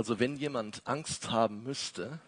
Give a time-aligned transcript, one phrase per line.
[0.00, 2.20] Also wenn jemand Angst haben müsste,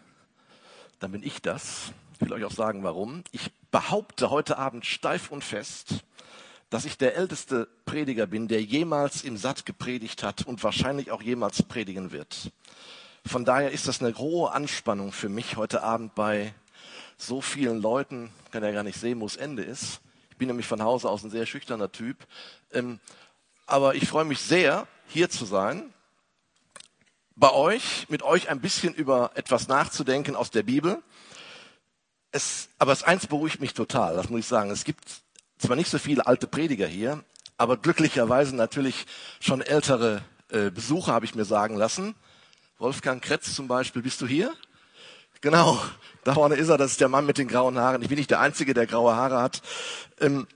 [1.01, 1.93] dann bin ich das.
[2.13, 3.25] Ich will euch auch sagen, warum.
[3.31, 6.05] Ich behaupte heute Abend steif und fest,
[6.69, 11.23] dass ich der älteste Prediger bin, der jemals im Satt gepredigt hat und wahrscheinlich auch
[11.23, 12.53] jemals predigen wird.
[13.25, 16.53] Von daher ist das eine hohe Anspannung für mich heute Abend bei
[17.17, 20.03] so vielen Leuten, kann ja gar nicht sehen, wo es Ende ist.
[20.31, 22.19] Ich bin nämlich von Hause aus ein sehr schüchterner Typ.
[22.71, 23.01] Ähm,
[23.65, 25.91] aber ich freue mich sehr, hier zu sein,
[27.37, 31.03] bei euch, mit euch ein bisschen über etwas nachzudenken aus der Bibel.
[32.31, 34.71] Es, aber das eins beruhigt mich total, das muss ich sagen.
[34.71, 35.05] Es gibt
[35.59, 37.25] zwar nicht so viele alte Prediger hier,
[37.57, 39.07] aber glücklicherweise natürlich
[39.41, 42.15] schon ältere äh, Besucher, habe ich mir sagen lassen.
[42.79, 44.53] Wolfgang Kretz zum Beispiel, bist du hier?
[45.41, 45.81] Genau,
[46.25, 48.01] da vorne ist er, das ist der Mann mit den grauen Haaren.
[48.03, 49.61] Ich bin nicht der Einzige, der graue Haare hat.
[50.21, 50.47] Ähm,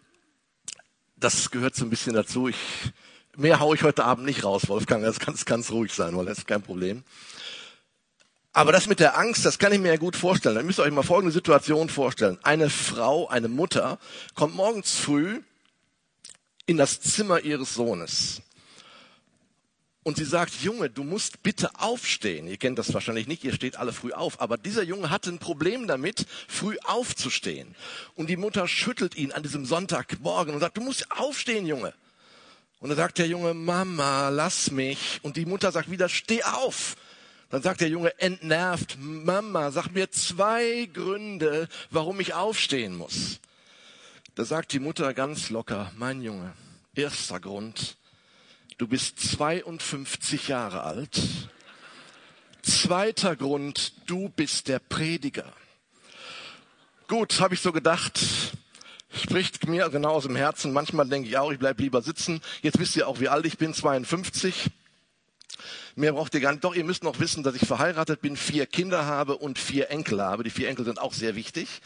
[1.16, 2.48] das gehört so ein bisschen dazu.
[2.48, 2.56] Ich,
[3.36, 5.04] mehr haue ich heute Abend nicht raus, Wolfgang.
[5.04, 7.04] Das kann ganz ruhig sein, weil das ist kein Problem.
[8.52, 10.56] Aber das mit der Angst, das kann ich mir ja gut vorstellen.
[10.56, 12.38] Ihr müsst euch mal folgende Situation vorstellen.
[12.43, 13.98] Eine Frau, eine Mutter
[14.34, 15.43] kommt morgens früh
[16.65, 18.40] in das Zimmer ihres Sohnes
[20.06, 22.46] und sie sagt, Junge, du musst bitte aufstehen.
[22.46, 24.40] Ihr kennt das wahrscheinlich nicht, ihr steht alle früh auf.
[24.40, 27.74] Aber dieser Junge hatte ein Problem damit, früh aufzustehen.
[28.15, 31.93] Und die Mutter schüttelt ihn an diesem Sonntagmorgen und sagt, du musst aufstehen, Junge.
[32.80, 35.21] Und dann sagt der Junge, Mama, lass mich.
[35.23, 36.96] Und die Mutter sagt wieder, steh auf.
[37.51, 43.41] Dann sagt der Junge entnervt, Mama, sag mir zwei Gründe, warum ich aufstehen muss.
[44.35, 46.52] Da sagt die Mutter ganz locker, mein Junge,
[46.95, 47.96] erster Grund,
[48.79, 51.18] Du bist 52 Jahre alt.
[52.61, 55.51] Zweiter Grund, du bist der Prediger.
[57.09, 58.21] Gut, habe ich so gedacht.
[59.09, 60.73] Spricht mir genau aus dem Herzen.
[60.73, 62.40] Manchmal denke ich auch, ich bleib lieber sitzen.
[62.62, 64.71] Jetzt wisst ihr auch, wie alt ich bin, 52.
[65.94, 66.65] Mehr braucht ihr gar nicht.
[66.65, 70.21] Doch, ihr müsst noch wissen, dass ich verheiratet bin, vier Kinder habe und vier Enkel
[70.21, 70.44] habe.
[70.44, 71.81] Die vier Enkel sind auch sehr wichtig.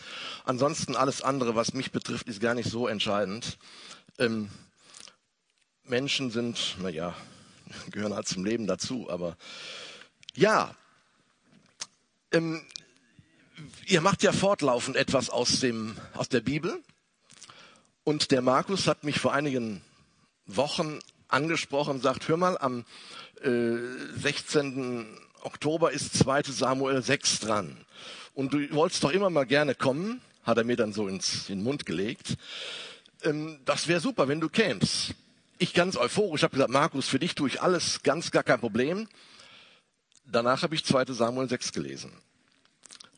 [0.45, 3.59] Ansonsten alles andere, was mich betrifft, ist gar nicht so entscheidend.
[4.19, 4.51] Ähm,
[5.85, 7.15] Menschen sind, naja,
[7.91, 9.37] gehören halt zum Leben dazu, aber
[10.35, 10.75] ja,
[12.33, 12.65] ähm,
[13.87, 16.83] ihr macht ja fortlaufend etwas aus, dem, aus der Bibel
[18.11, 19.83] und der Markus hat mich vor einigen
[20.47, 20.99] Wochen
[21.29, 22.85] angesprochen und sagt, hör mal, am
[23.43, 23.77] äh,
[24.17, 25.07] 16.
[25.43, 27.77] Oktober ist 2 Samuel 6 dran
[28.35, 31.59] und du wolltest doch immer mal gerne kommen, hat er mir dann so ins, in
[31.59, 32.37] den Mund gelegt.
[33.23, 35.15] Ähm, das wäre super, wenn du kämst
[35.61, 39.07] ich ganz euphorisch habe gesagt, Markus, für dich tue ich alles, ganz gar kein Problem.
[40.25, 41.05] Danach habe ich 2.
[41.13, 42.11] Samuel 6 gelesen.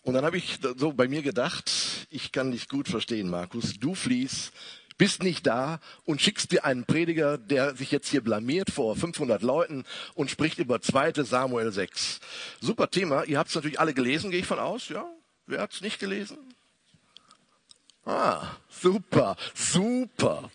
[0.03, 1.71] Und dann habe ich so bei mir gedacht,
[2.11, 3.75] ich kann dich gut verstehen, Markus.
[3.79, 4.53] Du fliehst,
[4.99, 9.43] bist nicht da und schickst dir einen Prediger, der sich jetzt hier blamiert vor 500
[9.43, 11.25] Leuten und spricht über 2.
[11.25, 12.21] Samuel 6.
[12.61, 13.25] Super Thema.
[13.25, 14.89] Ihr habt es natürlich alle gelesen, gehe ich von aus.
[14.89, 15.05] Ja?
[15.47, 16.39] Wer hat es nicht gelesen?
[18.05, 20.51] Ah, super, super.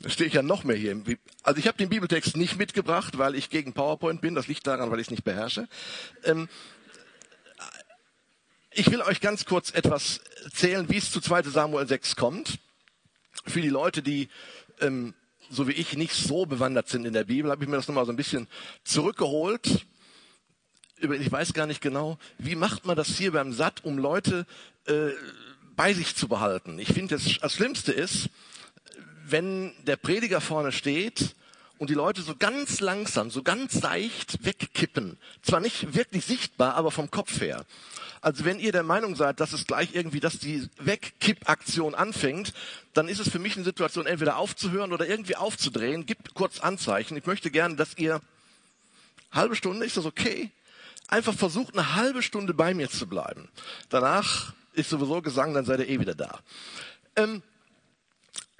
[0.00, 1.00] Da stehe ich ja noch mehr hier.
[1.42, 4.34] Also ich habe den Bibeltext nicht mitgebracht, weil ich gegen PowerPoint bin.
[4.34, 5.66] Das liegt daran, weil ich es nicht beherrsche.
[6.24, 6.48] Ähm,
[8.70, 12.58] ich will euch ganz kurz etwas erzählen, wie es zu 2 Samuel 6 kommt.
[13.46, 14.28] Für die Leute, die
[14.80, 15.14] ähm,
[15.50, 18.06] so wie ich nicht so bewandert sind in der Bibel, habe ich mir das nochmal
[18.06, 18.48] so ein bisschen
[18.84, 19.86] zurückgeholt.
[20.98, 24.46] Ich weiß gar nicht genau, wie macht man das hier beim Satt, um Leute
[24.86, 25.10] äh,
[25.76, 26.78] bei sich zu behalten.
[26.78, 28.30] Ich finde, das, das Schlimmste ist,
[29.26, 31.34] wenn der Prediger vorne steht
[31.84, 35.18] und die Leute so ganz langsam, so ganz seicht wegkippen.
[35.42, 37.66] Zwar nicht wirklich sichtbar, aber vom Kopf her.
[38.22, 42.54] Also wenn ihr der Meinung seid, dass es gleich irgendwie, dass die Wegkippaktion anfängt,
[42.94, 46.06] dann ist es für mich eine Situation, entweder aufzuhören oder irgendwie aufzudrehen.
[46.06, 47.18] Gibt kurz Anzeichen.
[47.18, 48.22] Ich möchte gerne, dass ihr
[49.30, 50.50] halbe Stunde, ist das okay?
[51.08, 53.50] Einfach versucht, eine halbe Stunde bei mir zu bleiben.
[53.90, 56.40] Danach ist sowieso Gesang, dann seid ihr eh wieder da.
[57.14, 57.42] Ähm,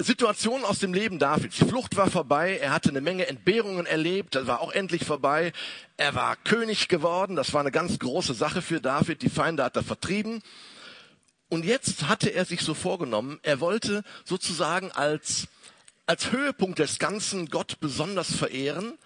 [0.00, 1.56] Situation aus dem Leben Davids.
[1.56, 5.52] Die Flucht war vorbei, er hatte eine Menge Entbehrungen erlebt, das war auch endlich vorbei.
[5.96, 9.76] Er war König geworden, das war eine ganz große Sache für David, die Feinde hat
[9.76, 10.42] er vertrieben.
[11.48, 15.46] Und jetzt hatte er sich so vorgenommen, er wollte sozusagen als,
[16.06, 18.98] als Höhepunkt des Ganzen Gott besonders verehren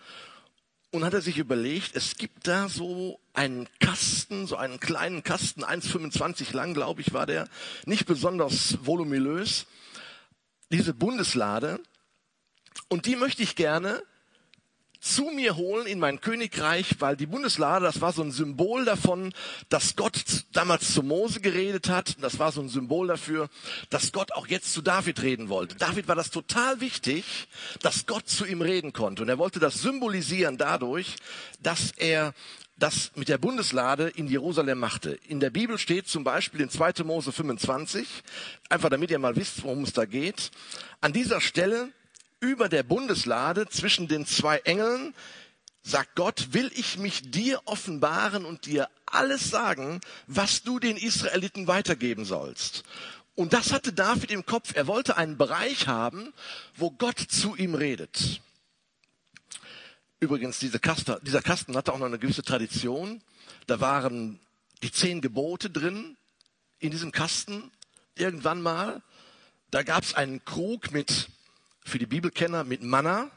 [0.90, 5.64] und hat er sich überlegt, es gibt da so einen Kasten, so einen kleinen Kasten,
[5.64, 7.46] 1,25 lang, glaube ich, war der,
[7.84, 9.66] nicht besonders voluminös
[10.70, 11.80] diese Bundeslade
[12.88, 14.02] und die möchte ich gerne
[15.00, 19.32] zu mir holen in mein Königreich, weil die Bundeslade, das war so ein Symbol davon,
[19.68, 22.16] dass Gott damals zu Mose geredet hat.
[22.20, 23.48] Das war so ein Symbol dafür,
[23.90, 25.76] dass Gott auch jetzt zu David reden wollte.
[25.76, 27.48] David war das total wichtig,
[27.80, 29.22] dass Gott zu ihm reden konnte.
[29.22, 31.14] Und er wollte das symbolisieren dadurch,
[31.60, 32.34] dass er
[32.78, 35.18] das mit der Bundeslade in Jerusalem machte.
[35.26, 37.04] In der Bibel steht zum Beispiel in 2.
[37.04, 38.06] Mose 25,
[38.68, 40.50] einfach damit ihr mal wisst, worum es da geht.
[41.00, 41.92] An dieser Stelle
[42.40, 45.14] über der Bundeslade zwischen den zwei Engeln
[45.82, 51.66] sagt Gott, will ich mich dir offenbaren und dir alles sagen, was du den Israeliten
[51.66, 52.84] weitergeben sollst.
[53.34, 54.74] Und das hatte David im Kopf.
[54.74, 56.32] Er wollte einen Bereich haben,
[56.76, 58.40] wo Gott zu ihm redet.
[60.20, 63.22] Übrigens, diese Kasten, dieser Kasten hatte auch noch eine gewisse Tradition.
[63.66, 64.40] Da waren
[64.82, 66.16] die zehn Gebote drin
[66.80, 67.70] in diesem Kasten
[68.16, 69.02] irgendwann mal.
[69.70, 71.28] Da gab es einen Krug mit,
[71.84, 73.30] für die Bibelkenner, mit Manna.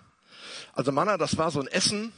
[0.73, 2.11] Also Manna, das war so ein Essen,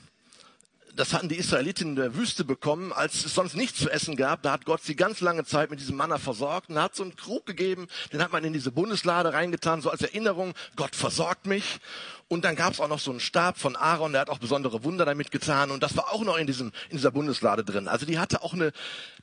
[0.96, 4.44] das hatten die Israeliten in der Wüste bekommen, als es sonst nichts zu essen gab.
[4.44, 7.16] Da hat Gott sie ganz lange Zeit mit diesem Manna versorgt und hat so einen
[7.16, 11.80] Krug gegeben, den hat man in diese Bundeslade reingetan, so als Erinnerung, Gott versorgt mich.
[12.28, 14.84] Und dann gab es auch noch so einen Stab von Aaron, der hat auch besondere
[14.84, 17.88] Wunder damit getan und das war auch noch in, diesem, in dieser Bundeslade drin.
[17.88, 18.72] Also die hatte auch eine,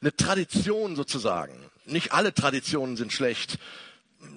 [0.01, 1.55] eine Tradition sozusagen.
[1.87, 3.59] Nicht alle Traditionen sind schlecht.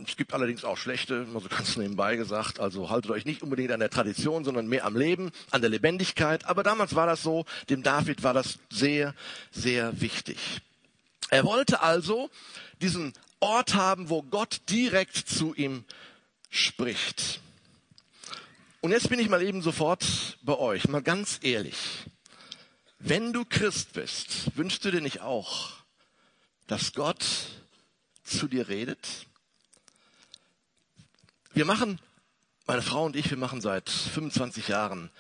[0.08, 2.60] Es gibt allerdings auch schlechte, mal so ganz nebenbei gesagt.
[2.60, 6.46] Also haltet euch nicht unbedingt an der Tradition, sondern mehr am Leben, an der Lebendigkeit.
[6.46, 9.14] Aber damals war das so, dem David war das sehr,
[9.52, 10.62] sehr wichtig.
[11.30, 12.30] Er wollte also
[12.82, 15.84] diesen Ort haben, wo Gott direkt zu ihm
[16.50, 17.42] spricht.
[18.80, 21.78] Und jetzt bin ich mal eben sofort bei euch, mal ganz ehrlich.
[23.00, 25.72] Wenn du Christ bist, wünschst du dir nicht auch,
[26.68, 27.26] dass Gott
[28.24, 29.26] zu dir redet?
[31.56, 32.00] Wir machen,
[32.66, 35.12] meine Frau und ich, wir machen seit 25 Jahren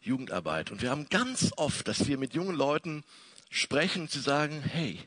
[0.00, 3.04] Jugendarbeit und wir haben ganz oft, dass wir mit jungen Leuten
[3.50, 4.98] sprechen und sie sagen, hey,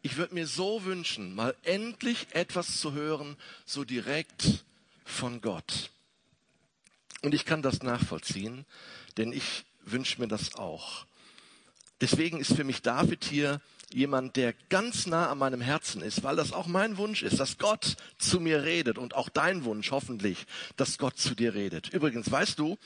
[0.00, 4.64] ich würde mir so wünschen, mal endlich etwas zu hören, so direkt
[5.04, 5.90] von Gott.
[7.20, 8.64] Und ich kann das nachvollziehen,
[9.18, 11.04] denn ich wünsche mir das auch.
[12.00, 13.60] Deswegen ist für mich David hier
[13.92, 17.58] jemand, der ganz nah an meinem Herzen ist, weil das auch mein Wunsch ist, dass
[17.58, 20.46] Gott zu mir redet und auch dein Wunsch hoffentlich,
[20.76, 21.88] dass Gott zu dir redet.
[21.92, 22.76] Übrigens, weißt du,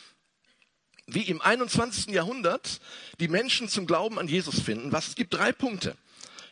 [1.06, 2.14] wie im 21.
[2.14, 2.81] Jahrhundert
[3.19, 4.93] die Menschen zum Glauben an Jesus finden?
[4.93, 5.08] Was?
[5.08, 5.96] Es gibt drei Punkte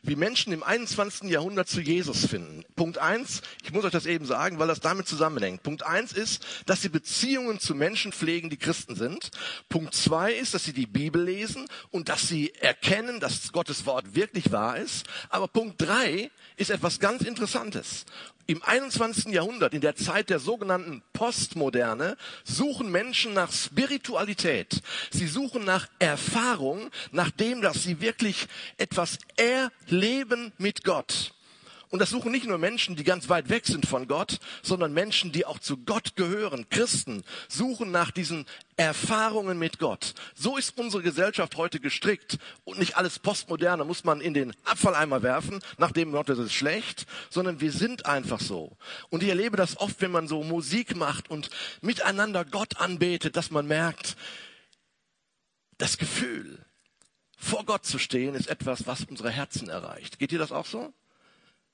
[0.02, 1.30] wie Menschen im 21.
[1.30, 2.64] Jahrhundert zu Jesus finden.
[2.76, 5.62] Punkt eins, ich muss euch das eben sagen, weil das damit zusammenhängt.
[5.62, 9.30] Punkt eins ist, dass sie Beziehungen zu Menschen pflegen, die Christen sind.
[9.68, 14.14] Punkt zwei ist, dass sie die Bibel lesen und dass sie erkennen, dass Gottes Wort
[14.14, 15.06] wirklich wahr ist.
[15.28, 18.04] Aber Punkt drei ist etwas ganz Interessantes.
[18.50, 19.26] Im 21.
[19.26, 24.82] Jahrhundert, in der Zeit der sogenannten Postmoderne, suchen Menschen nach Spiritualität.
[25.12, 31.32] Sie suchen nach Erfahrung, nach dem, dass sie wirklich etwas erleben mit Gott.
[31.90, 35.32] Und das suchen nicht nur Menschen, die ganz weit weg sind von Gott, sondern Menschen,
[35.32, 36.68] die auch zu Gott gehören.
[36.70, 38.46] Christen suchen nach diesen
[38.76, 40.14] Erfahrungen mit Gott.
[40.36, 42.38] So ist unsere Gesellschaft heute gestrickt.
[42.62, 47.06] Und nicht alles Postmoderne muss man in den Abfalleimer werfen, nachdem Gott das ist schlecht,
[47.28, 48.76] sondern wir sind einfach so.
[49.08, 51.50] Und ich erlebe das oft, wenn man so Musik macht und
[51.80, 54.16] miteinander Gott anbetet, dass man merkt,
[55.76, 56.64] das Gefühl,
[57.36, 60.20] vor Gott zu stehen, ist etwas, was unsere Herzen erreicht.
[60.20, 60.92] Geht dir das auch so?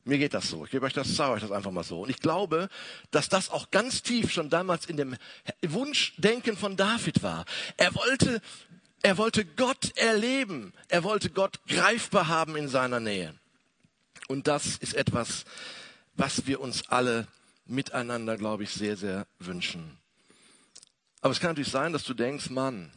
[0.06, 0.64] Mir geht das so.
[0.64, 2.03] Ich gebe euch das, sage euch das einfach mal so.
[2.03, 2.69] Und ich glaube,
[3.11, 5.17] dass das auch ganz tief schon damals in dem
[5.67, 7.44] Wunschdenken von David war.
[7.76, 8.41] Er wollte,
[9.03, 10.73] er wollte Gott erleben.
[10.87, 13.34] Er wollte Gott greifbar haben in seiner Nähe.
[14.29, 15.44] Und das ist etwas,
[16.15, 17.27] was wir uns alle
[17.67, 19.98] miteinander, glaube ich, sehr, sehr wünschen.
[21.20, 22.93] Aber es kann natürlich sein, dass du denkst, Mann,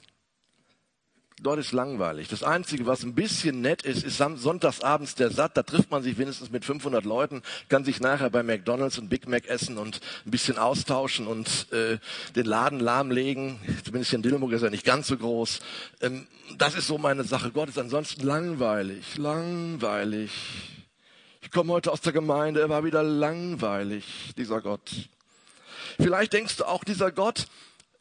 [1.42, 2.28] dort ist langweilig.
[2.28, 5.56] Das Einzige, was ein bisschen nett ist, ist sonntagsabends der Satt.
[5.56, 9.28] Da trifft man sich wenigstens mit 500 Leuten, kann sich nachher bei McDonalds ein Big
[9.28, 11.98] Mac essen und ein bisschen austauschen und äh,
[12.36, 13.60] den Laden lahmlegen.
[13.84, 15.60] Zumindest in Dillenburg ist er nicht ganz so groß.
[16.02, 16.28] Ähm,
[16.58, 17.52] das ist so meine Sache.
[17.52, 20.32] Gott ist ansonsten langweilig, langweilig.
[21.42, 24.06] Ich komme heute aus der Gemeinde, er war wieder langweilig,
[24.38, 24.90] dieser Gott.
[25.98, 27.48] Vielleicht denkst du auch, dieser Gott,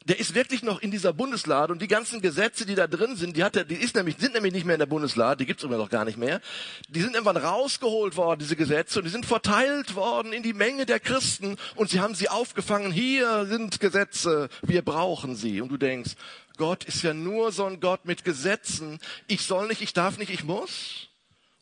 [0.09, 3.37] der ist wirklich noch in dieser Bundeslade und die ganzen Gesetze, die da drin sind,
[3.37, 5.63] die hat er, die ist nämlich, sind nämlich nicht mehr in der Bundeslade, die gibt's
[5.63, 6.41] immer noch gar nicht mehr.
[6.87, 10.87] Die sind irgendwann rausgeholt worden, diese Gesetze, und die sind verteilt worden in die Menge
[10.87, 12.91] der Christen und sie haben sie aufgefangen.
[12.91, 15.61] Hier sind Gesetze, wir brauchen sie.
[15.61, 16.15] Und du denkst,
[16.57, 18.99] Gott ist ja nur so ein Gott mit Gesetzen.
[19.27, 21.07] Ich soll nicht, ich darf nicht, ich muss.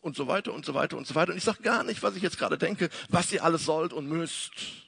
[0.00, 1.32] Und so weiter und so weiter und so weiter.
[1.32, 4.08] Und ich sage gar nicht, was ich jetzt gerade denke, was ihr alles sollt und
[4.08, 4.87] müsst.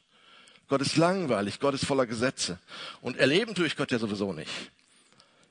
[0.70, 2.56] Gott ist langweilig, Gott ist voller Gesetze.
[3.02, 4.48] Und erleben tue ich Gott ja sowieso nicht.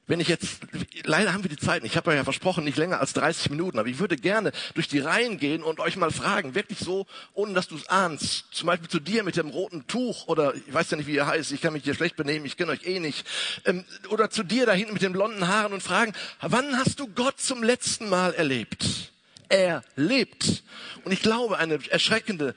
[0.07, 0.61] wenn ich jetzt,
[1.03, 3.89] leider haben wir die Zeit ich habe ja versprochen, nicht länger als 30 Minuten, aber
[3.89, 7.67] ich würde gerne durch die Reihen gehen und euch mal fragen, wirklich so, ohne dass
[7.67, 10.97] du es ahnst, zum Beispiel zu dir mit dem roten Tuch oder ich weiß ja
[10.97, 13.27] nicht, wie ihr heißt, ich kann mich hier schlecht benehmen, ich kenne euch eh nicht,
[13.65, 17.07] ähm, oder zu dir da hinten mit den blonden Haaren und fragen, wann hast du
[17.07, 19.11] Gott zum letzten Mal erlebt?
[19.49, 20.63] Er lebt.
[21.03, 22.55] Und ich glaube, eine erschreckende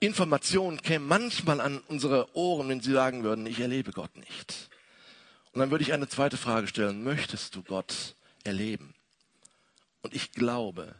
[0.00, 4.70] Information käme manchmal an unsere Ohren, wenn sie sagen würden, ich erlebe Gott nicht.
[5.52, 7.02] Und dann würde ich eine zweite Frage stellen.
[7.02, 8.14] Möchtest du Gott
[8.44, 8.94] erleben?
[10.02, 10.94] Und ich glaube,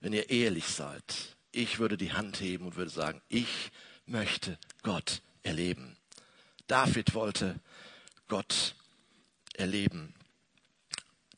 [0.00, 3.70] wenn ihr ehrlich seid, ich würde die Hand heben und würde sagen, ich
[4.06, 5.96] möchte Gott erleben.
[6.66, 7.58] David wollte
[8.28, 8.74] Gott
[9.54, 10.14] erleben.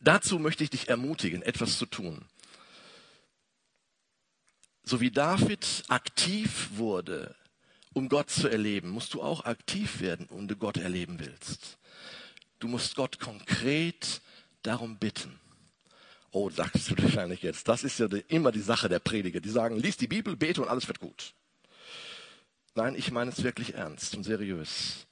[0.01, 2.25] Dazu möchte ich dich ermutigen, etwas zu tun.
[4.85, 7.35] So wie David aktiv wurde,
[7.95, 11.79] um Gott zu erleben, musst du auch aktiv werden, um du Gott erleben willst.
[12.59, 14.21] Du musst Gott konkret
[14.63, 15.41] darum bitten.
[16.33, 17.69] Oh, sagst du wahrscheinlich jetzt.
[17.69, 19.41] Das ist ja immer die Sache der Prediger.
[19.41, 21.33] Die sagen, lies die Bibel, bete und alles wird gut.
[22.75, 25.07] Nein, ich meine es wirklich ernst und seriös.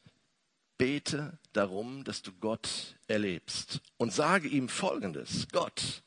[0.77, 5.47] Bete darum, dass du Gott erlebst und sage ihm Folgendes.
[5.53, 6.03] Gott,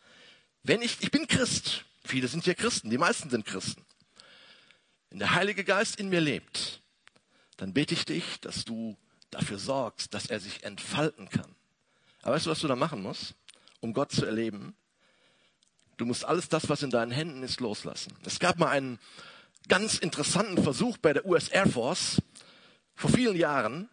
[0.64, 1.86] wenn ich, ich bin Christ.
[2.06, 2.90] Viele sind hier Christen.
[2.90, 3.84] Die meisten sind Christen.
[5.10, 6.82] Wenn der Heilige Geist in mir lebt,
[7.58, 8.98] dann bete ich dich, dass du
[9.32, 11.56] dafür sorgst, dass er sich entfalten kann.
[12.22, 13.36] Aber weißt du, was du da machen musst,
[13.80, 14.76] um Gott zu erleben?
[15.98, 18.14] Du musst alles das, was in deinen Händen ist, loslassen.
[18.26, 19.00] Es gab mal einen
[19.68, 22.22] ganz interessanten Versuch bei der US Air Force
[22.94, 23.90] vor vielen Jahren,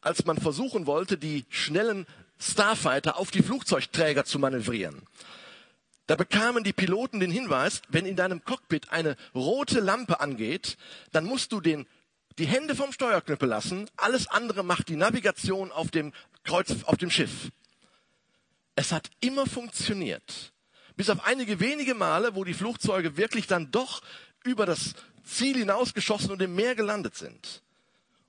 [0.00, 2.06] als man versuchen wollte, die schnellen
[2.38, 5.02] Starfighter auf die Flugzeugträger zu manövrieren.
[6.06, 10.76] Da bekamen die Piloten den Hinweis, wenn in deinem Cockpit eine rote Lampe angeht,
[11.12, 11.86] dann musst du den
[12.38, 16.12] die Hände vom Steuerknüppel lassen, alles andere macht die Navigation auf dem
[16.44, 17.50] Kreuz, auf dem Schiff.
[18.74, 20.52] Es hat immer funktioniert.
[20.96, 24.02] Bis auf einige wenige Male, wo die Flugzeuge wirklich dann doch
[24.44, 24.94] über das
[25.24, 27.62] Ziel hinausgeschossen und im Meer gelandet sind.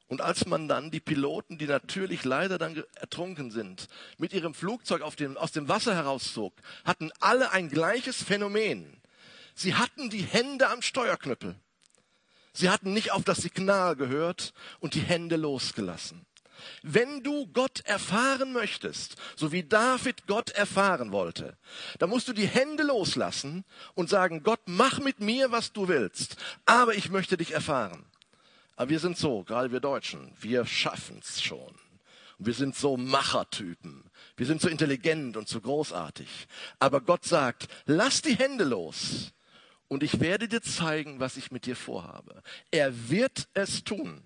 [0.08, 3.88] Und als man dann die Piloten, die natürlich leider dann ertrunken sind,
[4.18, 6.54] mit ihrem Flugzeug dem, aus dem Wasser herauszog,
[6.86, 9.02] hatten alle ein gleiches Phänomen.
[9.54, 11.56] Sie hatten die Hände am Steuerknüppel.
[12.54, 16.26] Sie hatten nicht auf das Signal gehört und die Hände losgelassen.
[16.82, 21.58] Wenn du Gott erfahren möchtest, so wie David Gott erfahren wollte,
[22.00, 26.38] dann musst du die Hände loslassen und sagen, Gott, mach mit mir, was du willst,
[26.66, 28.06] aber ich möchte dich erfahren.
[28.78, 31.76] Aber wir sind so, gerade wir Deutschen, wir schaffen's schon.
[32.38, 34.04] Und wir sind so Machertypen.
[34.38, 36.48] Wir sind so intelligent und so großartig.
[36.78, 39.34] Aber Gott sagt, lass die Hände los
[39.88, 42.44] und ich werde dir zeigen, was ich mit dir vorhabe.
[42.70, 44.24] Er wird es tun.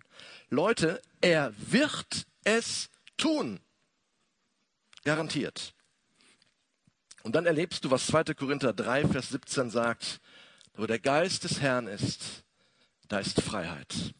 [0.50, 3.62] Leute, er wird es tun.
[5.05, 5.74] Garantiert.
[7.24, 8.34] Und dann erlebst du, was 2.
[8.34, 10.20] Korinther 3, Vers 17 sagt,
[10.74, 12.43] wo der Geist des Herrn ist,
[13.08, 14.13] da ist Freiheit.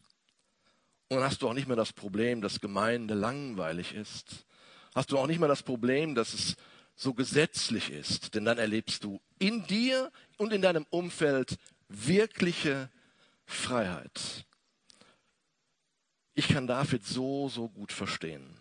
[1.12, 4.46] Und dann hast du auch nicht mehr das Problem, dass Gemeinde langweilig ist.
[4.94, 6.56] Hast du auch nicht mehr das Problem, dass es
[6.96, 12.88] so gesetzlich ist, denn dann erlebst du in dir und in deinem Umfeld wirkliche
[13.44, 14.46] Freiheit.
[16.32, 18.56] Ich kann David so, so gut verstehen.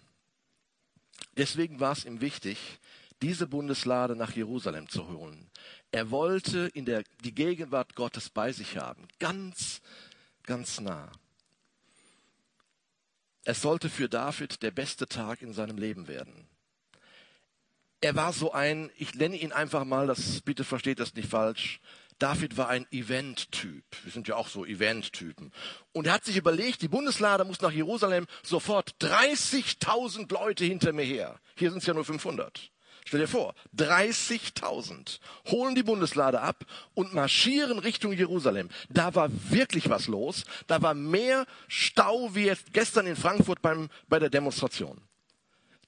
[1.37, 2.57] Deswegen war es ihm wichtig,
[3.21, 5.49] diese Bundeslade nach Jerusalem zu holen.
[5.93, 9.79] Er wollte in der, die Gegenwart Gottes bei sich haben, ganz,
[10.43, 11.13] ganz nah.
[13.43, 16.47] Es sollte für David der beste Tag in seinem Leben werden
[18.01, 21.79] er war so ein, ich nenne ihn einfach mal, das, bitte versteht das nicht falsch,
[22.17, 23.83] David war ein Event-Typ.
[24.03, 25.51] Wir sind ja auch so Event-Typen.
[25.91, 31.05] Und er hat sich überlegt, die Bundeslade muss nach Jerusalem sofort 30.000 Leute hinter mir
[31.05, 31.39] her.
[31.55, 32.71] Hier sind es ja nur 500.
[33.05, 38.69] Stell dir vor, 30.000 holen die Bundeslade ab und marschieren Richtung Jerusalem.
[38.89, 40.45] Da war wirklich was los.
[40.67, 45.01] Da war mehr Stau wie jetzt gestern in Frankfurt beim, bei der Demonstration.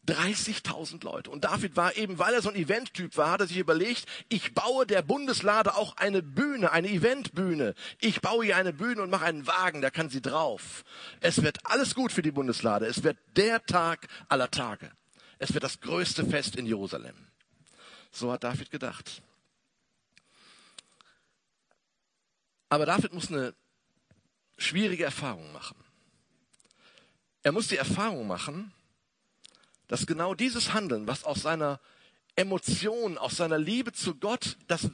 [0.08, 1.32] 30.000 Leute.
[1.32, 4.54] Und David war eben, weil er so ein Eventtyp war, hat er sich überlegt, ich
[4.54, 7.74] baue der Bundeslade auch eine Bühne, eine Eventbühne.
[8.02, 10.84] Ich baue ihr eine Bühne und mache einen Wagen, da kann sie drauf.
[11.22, 12.86] Es wird alles gut für die Bundeslade.
[12.86, 14.92] Es wird der Tag aller Tage.
[15.44, 17.18] Es wird das größte Fest in Jerusalem.
[18.14, 19.22] So hat David gedacht.
[22.70, 23.54] Aber David muss eine
[24.58, 25.76] schwierige Erfahrung machen.
[27.42, 28.72] Er muss die Erfahrung machen,
[29.90, 31.82] dass genau dieses Handeln, was aus seiner
[32.38, 34.90] Emotion, aus seiner Liebe zu Gott, das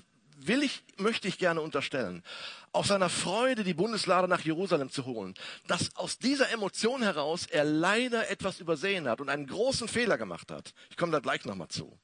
[0.48, 2.24] will ich, möchte ich gerne unterstellen,
[2.72, 5.34] aus seiner Freude, die Bundeslade nach Jerusalem zu holen,
[5.67, 10.51] dass aus dieser Emotion heraus er leider etwas übersehen hat und einen großen Fehler gemacht
[10.51, 10.74] hat.
[10.89, 12.00] Ich komme da gleich nochmal zu.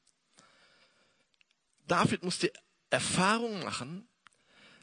[1.86, 2.52] David musste
[2.90, 4.08] Erfahrung machen,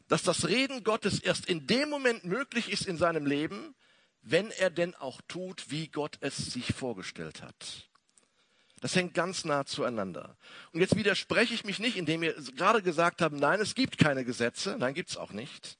[0.07, 3.75] dass das Reden Gottes erst in dem Moment möglich ist in seinem Leben,
[4.21, 7.89] wenn er denn auch tut, wie Gott es sich vorgestellt hat.
[8.83, 10.35] Das hängt ganz nah zueinander.
[10.73, 14.25] Und jetzt widerspreche ich mich nicht, indem wir gerade gesagt haben, nein, es gibt keine
[14.25, 15.77] Gesetze, nein, gibt es auch nicht.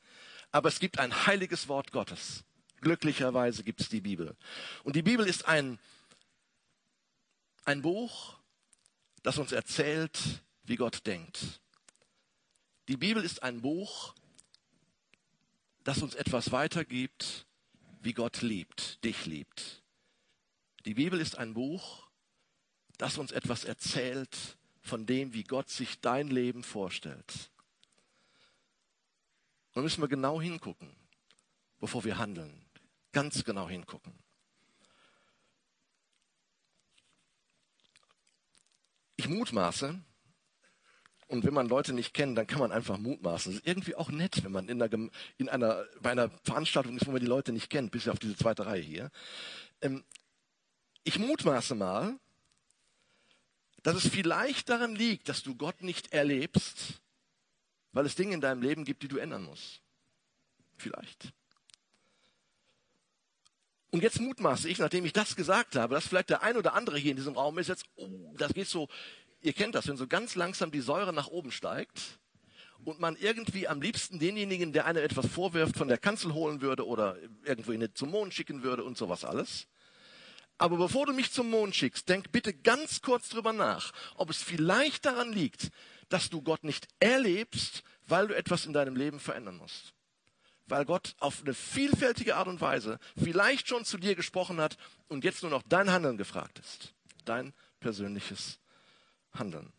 [0.51, 2.45] Aber es gibt ein heiliges Wort Gottes.
[2.79, 4.37] Glücklicherweise gibt es die Bibel.
[4.85, 5.79] Und die Bibel ist ein,
[7.65, 8.37] ein Buch,
[9.21, 10.17] das uns erzählt,
[10.63, 11.59] wie Gott denkt.
[12.87, 14.15] Die Bibel ist ein Buch,
[15.83, 17.47] das uns etwas weitergibt,
[17.99, 19.83] wie Gott liebt, dich liebt.
[20.85, 22.07] Die Bibel ist ein Buch,
[23.03, 27.51] das uns etwas erzählt von dem, wie Gott sich dein Leben vorstellt.
[29.73, 30.95] Da müssen wir genau hingucken,
[31.81, 32.65] bevor wir handeln.
[33.11, 34.13] Ganz genau hingucken.
[39.17, 40.01] Ich mutmaße,
[41.27, 43.51] und wenn man Leute nicht kennt, dann kann man einfach mutmaßen.
[43.51, 47.05] Das ist irgendwie auch nett, wenn man in einer, in einer, bei einer Veranstaltung ist,
[47.05, 49.11] wo man die Leute nicht kennt, bis auf diese zweite Reihe hier.
[49.81, 50.05] Ähm,
[51.03, 52.17] ich mutmaße mal,
[53.83, 57.01] dass es vielleicht daran liegt, dass du Gott nicht erlebst,
[57.91, 59.81] weil es Dinge in deinem Leben gibt, die du ändern musst.
[60.77, 61.33] Vielleicht.
[63.91, 66.97] Und jetzt mutmaße ich, nachdem ich das gesagt habe, dass vielleicht der ein oder andere
[66.97, 68.87] hier in diesem Raum ist jetzt, oh, das geht so,
[69.41, 72.19] ihr kennt das, wenn so ganz langsam die Säure nach oben steigt
[72.85, 76.87] und man irgendwie am liebsten denjenigen, der einem etwas vorwirft, von der Kanzel holen würde
[76.87, 79.67] oder irgendwo zum Mond schicken würde und sowas alles.
[80.63, 84.41] Aber bevor du mich zum Mond schickst, denk bitte ganz kurz drüber nach, ob es
[84.41, 85.71] vielleicht daran liegt,
[86.07, 89.93] dass du Gott nicht erlebst, weil du etwas in deinem Leben verändern musst.
[90.67, 94.77] Weil Gott auf eine vielfältige Art und Weise vielleicht schon zu dir gesprochen hat
[95.09, 96.93] und jetzt nur noch dein Handeln gefragt ist.
[97.25, 98.61] Dein persönliches
[99.33, 99.73] Handeln.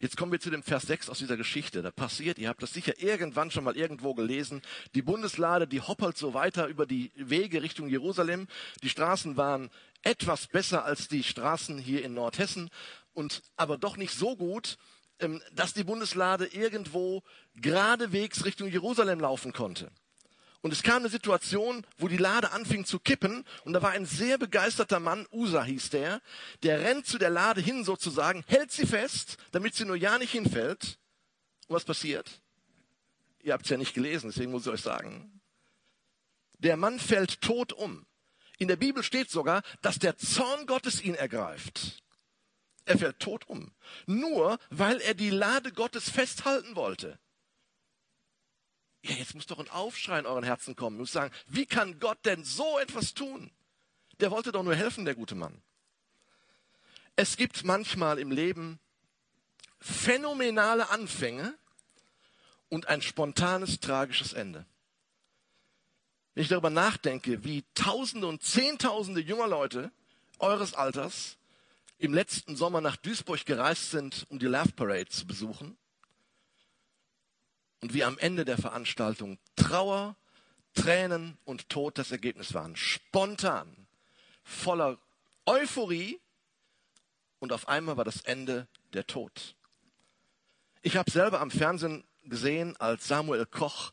[0.00, 1.82] Jetzt kommen wir zu dem Vers 6 aus dieser Geschichte.
[1.82, 4.62] Da passiert, ihr habt das sicher irgendwann schon mal irgendwo gelesen,
[4.94, 8.46] die Bundeslade, die hoppelt so weiter über die Wege Richtung Jerusalem.
[8.82, 9.70] Die Straßen waren
[10.02, 12.70] etwas besser als die Straßen hier in Nordhessen
[13.12, 14.78] und aber doch nicht so gut,
[15.18, 17.24] ähm, dass die Bundeslade irgendwo
[17.56, 19.90] geradewegs Richtung Jerusalem laufen konnte.
[20.60, 23.44] Und es kam eine Situation, wo die Lade anfing zu kippen.
[23.64, 26.20] Und da war ein sehr begeisterter Mann, Usa hieß der,
[26.62, 30.32] der rennt zu der Lade hin sozusagen, hält sie fest, damit sie nur ja nicht
[30.32, 30.98] hinfällt.
[31.68, 32.42] Und was passiert?
[33.40, 35.40] Ihr habt es ja nicht gelesen, deswegen muss ich euch sagen.
[36.58, 38.04] Der Mann fällt tot um.
[38.58, 42.02] In der Bibel steht sogar, dass der Zorn Gottes ihn ergreift.
[42.84, 43.70] Er fällt tot um.
[44.06, 47.20] Nur weil er die Lade Gottes festhalten wollte.
[49.02, 50.96] Ja, jetzt muss doch ein Aufschrei in euren Herzen kommen.
[50.96, 53.50] Ihr müsst sagen, wie kann Gott denn so etwas tun?
[54.20, 55.62] Der wollte doch nur helfen, der gute Mann.
[57.14, 58.78] Es gibt manchmal im Leben
[59.80, 61.54] phänomenale Anfänge
[62.68, 64.66] und ein spontanes, tragisches Ende.
[66.34, 69.90] Wenn ich darüber nachdenke, wie Tausende und Zehntausende junger Leute
[70.38, 71.36] eures Alters
[71.98, 75.76] im letzten Sommer nach Duisburg gereist sind, um die Love Parade zu besuchen,
[77.80, 80.16] und wie am Ende der Veranstaltung Trauer,
[80.74, 82.76] Tränen und Tod das Ergebnis waren.
[82.76, 83.86] Spontan,
[84.44, 84.98] voller
[85.46, 86.20] Euphorie
[87.38, 89.56] und auf einmal war das Ende der Tod.
[90.82, 93.92] Ich habe selber am Fernsehen gesehen, als Samuel Koch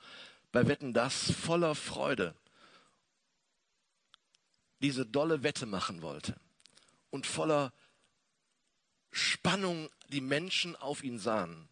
[0.51, 2.35] bei Wetten das voller Freude
[4.81, 6.35] diese dolle Wette machen wollte
[7.09, 7.73] und voller
[9.11, 11.69] Spannung die Menschen auf ihn sahen.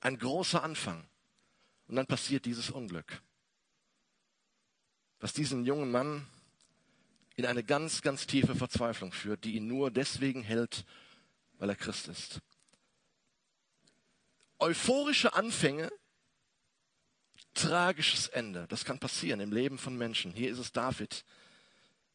[0.00, 1.08] Ein großer Anfang.
[1.88, 3.22] Und dann passiert dieses Unglück,
[5.20, 6.26] was diesen jungen Mann
[7.34, 10.84] in eine ganz, ganz tiefe Verzweiflung führt, die ihn nur deswegen hält,
[11.58, 12.40] weil er Christ ist.
[14.58, 15.90] Euphorische Anfänge,
[17.54, 18.66] tragisches Ende.
[18.68, 20.32] Das kann passieren im Leben von Menschen.
[20.32, 21.24] Hier ist es David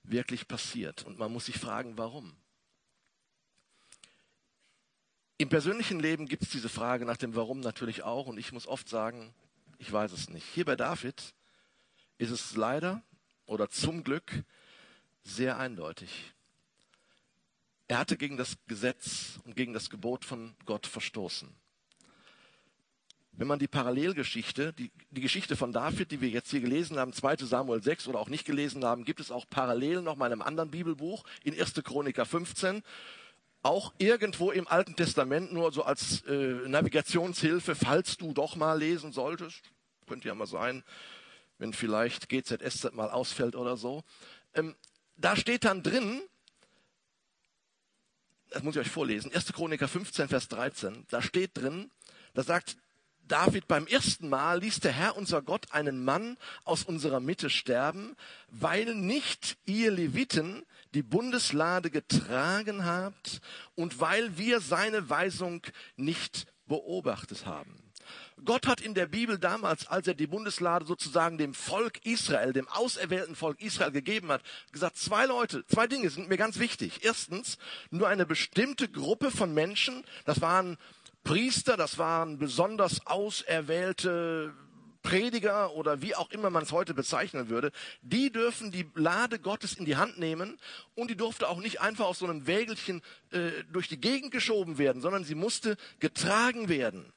[0.04, 1.04] wirklich passiert.
[1.04, 2.36] Und man muss sich fragen, warum.
[5.38, 8.28] Im persönlichen Leben gibt es diese Frage nach dem Warum natürlich auch.
[8.28, 9.34] Und ich muss oft sagen,
[9.84, 10.46] ich weiß es nicht.
[10.54, 11.34] Hier bei David
[12.18, 13.04] ist es leider
[13.46, 14.32] oder zum Glück
[15.24, 16.34] sehr eindeutig.
[17.90, 21.54] Er hatte gegen das Gesetz und gegen das Gebot von Gott verstoßen.
[23.34, 27.12] Wenn man die Parallelgeschichte, die, die Geschichte von David, die wir jetzt hier gelesen haben,
[27.12, 30.34] 2 Samuel 6 oder auch nicht gelesen haben, gibt es auch parallel noch mal in
[30.34, 31.74] einem anderen Bibelbuch, in 1.
[31.84, 32.84] Chroniker 15
[33.64, 39.12] auch irgendwo im Alten Testament nur so als äh, Navigationshilfe, falls du doch mal lesen
[39.12, 39.72] solltest.
[40.08, 40.84] Könnte ja mal sein,
[41.58, 44.04] wenn vielleicht GZSZ mal ausfällt oder so.
[44.54, 44.76] Ähm,
[45.16, 46.22] da steht dann drin,
[48.50, 49.54] das muss ich euch vorlesen, 1.
[49.54, 51.90] Chroniker 15, Vers 13, da steht drin,
[52.34, 52.78] da sagt
[53.26, 58.18] David, beim ersten Mal ließ der Herr unser Gott einen Mann aus unserer Mitte sterben,
[58.50, 63.42] weil nicht ihr Leviten die Bundeslade getragen habt
[63.76, 65.62] und weil wir seine Weisung
[65.96, 67.84] nicht beobachtet haben.
[68.46, 72.68] Gott hat in der Bibel damals, als er die Bundeslade sozusagen dem Volk Israel, dem
[72.68, 77.04] auserwählten Volk Israel gegeben hat, gesagt, zwei Leute, zwei Dinge sind mir ganz wichtig.
[77.04, 77.58] Erstens,
[77.90, 80.78] nur eine bestimmte Gruppe von Menschen, das waren
[81.24, 84.54] Priester, das waren besonders auserwählte
[85.04, 89.74] Prediger oder wie auch immer man es heute bezeichnen würde, die dürfen die Lade Gottes
[89.74, 90.58] in die Hand nehmen
[90.96, 94.78] und die durfte auch nicht einfach auf so einem Wägelchen äh, durch die Gegend geschoben
[94.78, 97.14] werden, sondern sie musste getragen werden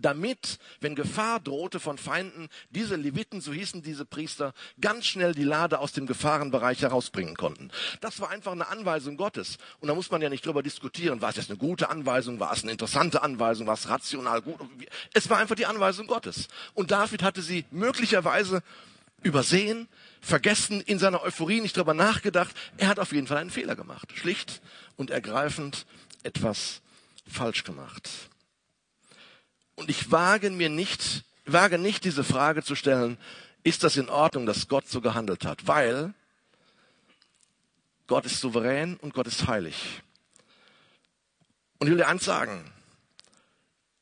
[0.00, 5.44] damit, wenn Gefahr drohte von Feinden, diese Leviten, so hießen diese Priester, ganz schnell die
[5.44, 7.70] Lade aus dem Gefahrenbereich herausbringen konnten.
[8.00, 9.58] Das war einfach eine Anweisung Gottes.
[9.80, 12.52] Und da muss man ja nicht drüber diskutieren, war es jetzt eine gute Anweisung, war
[12.52, 14.58] es eine interessante Anweisung, war es rational gut.
[15.12, 16.48] Es war einfach die Anweisung Gottes.
[16.74, 18.62] Und David hatte sie möglicherweise
[19.22, 19.88] übersehen,
[20.22, 22.54] vergessen, in seiner Euphorie nicht drüber nachgedacht.
[22.78, 24.12] Er hat auf jeden Fall einen Fehler gemacht.
[24.14, 24.62] Schlicht
[24.96, 25.86] und ergreifend
[26.22, 26.80] etwas
[27.26, 28.29] falsch gemacht.
[29.80, 33.16] Und ich wage mir nicht, wage nicht diese Frage zu stellen,
[33.62, 35.66] ist das in Ordnung, dass Gott so gehandelt hat?
[35.66, 36.12] Weil
[38.06, 40.02] Gott ist souverän und Gott ist heilig.
[41.78, 42.70] Und ich will dir eins sagen.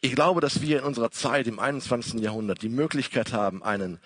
[0.00, 2.14] Ich glaube, dass wir in unserer Zeit im 21.
[2.22, 4.00] Jahrhundert die Möglichkeit haben, einen,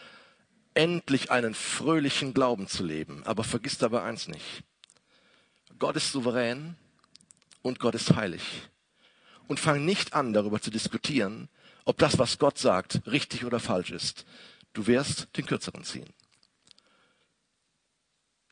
[0.75, 3.23] endlich einen fröhlichen Glauben zu leben.
[3.25, 4.63] Aber vergiss dabei eins nicht.
[5.79, 6.77] Gott ist souverän
[7.63, 8.43] und Gott ist heilig.
[9.49, 11.49] Und fang nicht an, darüber zu diskutieren,
[11.85, 14.25] ob das, was Gott sagt, richtig oder falsch ist.
[14.73, 16.09] Du wirst den Kürzeren ziehen.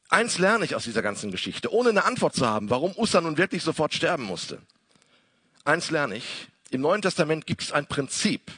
[0.09, 3.39] Eins lerne ich aus dieser ganzen Geschichte, ohne eine Antwort zu haben, warum Ussa nun
[3.39, 4.61] wirklich sofort sterben musste.
[5.65, 6.49] Eins lerne ich.
[6.71, 8.51] Im Neuen Testament gibt es ein Prinzip.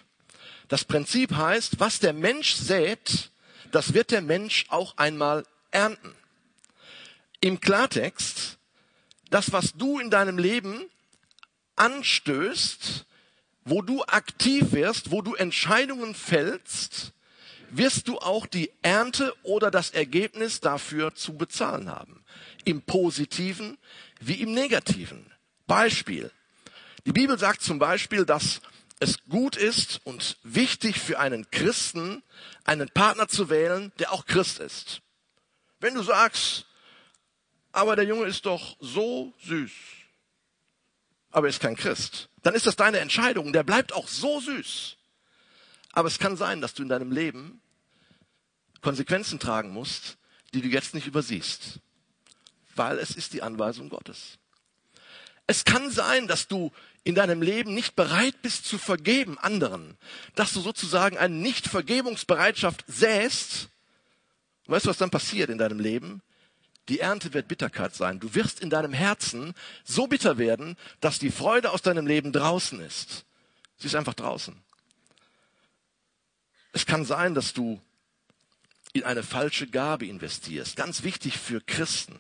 [0.68, 3.30] Das Prinzip heißt, was der Mensch sät,
[3.70, 6.14] das wird der Mensch auch einmal ernten.
[7.40, 8.58] Im Klartext,
[9.28, 10.86] das, was du in deinem Leben
[11.76, 13.04] anstößt,
[13.64, 17.12] wo du aktiv wirst, wo du Entscheidungen fällst,
[17.70, 22.24] wirst du auch die Ernte oder das Ergebnis dafür zu bezahlen haben.
[22.64, 23.78] Im positiven
[24.20, 25.26] wie im negativen.
[25.66, 26.30] Beispiel.
[27.06, 28.60] Die Bibel sagt zum Beispiel, dass
[29.00, 32.22] es gut ist und wichtig für einen Christen,
[32.64, 35.00] einen Partner zu wählen, der auch Christ ist.
[35.80, 36.66] Wenn du sagst,
[37.72, 39.72] aber der Junge ist doch so süß,
[41.32, 43.52] aber er ist kein Christ, dann ist das deine Entscheidung.
[43.52, 44.96] Der bleibt auch so süß.
[45.92, 47.60] Aber es kann sein, dass du in deinem Leben
[48.80, 50.16] Konsequenzen tragen musst,
[50.54, 51.80] die du jetzt nicht übersiehst,
[52.74, 54.38] weil es ist die Anweisung Gottes.
[55.46, 56.72] Es kann sein, dass du
[57.04, 59.96] in deinem Leben nicht bereit bist zu vergeben anderen,
[60.34, 63.68] dass du sozusagen eine Nichtvergebungsbereitschaft säst.
[64.66, 66.22] Weißt du, was dann passiert in deinem Leben?
[66.88, 68.18] Die Ernte wird Bitterkeit sein.
[68.18, 72.80] Du wirst in deinem Herzen so bitter werden, dass die Freude aus deinem Leben draußen
[72.80, 73.24] ist.
[73.76, 74.56] Sie ist einfach draußen.
[76.72, 77.80] Es kann sein, dass du
[78.92, 80.76] in eine falsche Gabe investierst.
[80.76, 82.18] Ganz wichtig für Christen.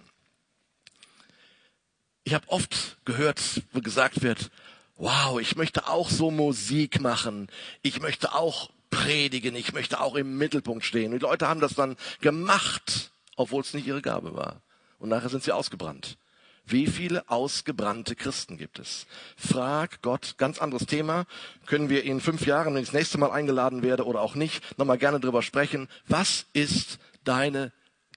[2.24, 3.40] Ich habe oft gehört,
[3.72, 4.50] wo gesagt wird,
[4.96, 7.48] wow, ich möchte auch so Musik machen.
[7.82, 9.56] Ich möchte auch predigen.
[9.56, 11.12] Ich möchte auch im Mittelpunkt stehen.
[11.12, 14.62] Und die Leute haben das dann gemacht obwohl es nicht ihre Gabe war.
[14.98, 16.18] Und nachher sind sie ausgebrannt.
[16.64, 19.06] Wie viele ausgebrannte Christen gibt es?
[19.36, 21.26] Frag Gott, ganz anderes Thema.
[21.66, 24.78] Können wir in fünf Jahren, wenn ich das nächste Mal eingeladen werde oder auch nicht,
[24.78, 25.88] nochmal gerne drüber sprechen.
[26.06, 27.72] Was ist deine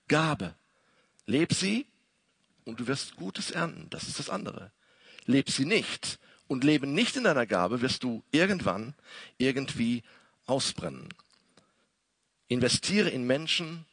[0.08, 0.54] Gabe?
[1.26, 1.88] Leb sie
[2.66, 3.88] und du wirst Gutes ernten.
[3.90, 4.72] Das ist das andere.
[5.26, 8.94] Leb sie nicht und lebe nicht in deiner Gabe, wirst du irgendwann
[9.40, 10.04] irgendwie
[10.46, 11.10] ausbrennen.
[12.48, 13.86] Investiere in Menschen,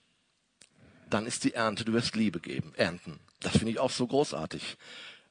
[1.13, 3.21] dann ist die Ernte, du wirst Liebe geben, ernten.
[3.41, 4.77] Das finde ich auch so großartig.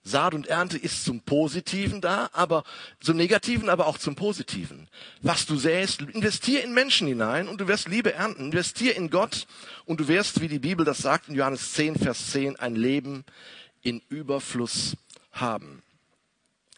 [0.03, 2.63] Saat und Ernte ist zum Positiven da, aber
[3.01, 4.87] zum Negativen, aber auch zum Positiven.
[5.21, 8.45] Was du säst, investier in Menschen hinein und du wirst Liebe ernten.
[8.45, 9.45] Investier in Gott
[9.85, 13.25] und du wirst, wie die Bibel das sagt in Johannes 10, Vers 10, ein Leben
[13.83, 14.97] in Überfluss
[15.31, 15.83] haben.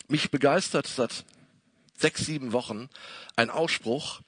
[0.09, 1.23] Mich begeistert seit
[1.97, 2.89] sechs, sieben Wochen
[3.37, 4.19] ein Ausspruch,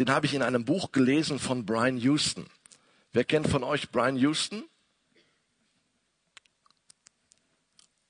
[0.00, 2.46] den habe ich in einem Buch gelesen von Brian Houston.
[3.16, 4.64] Wer kennt von euch Brian Houston?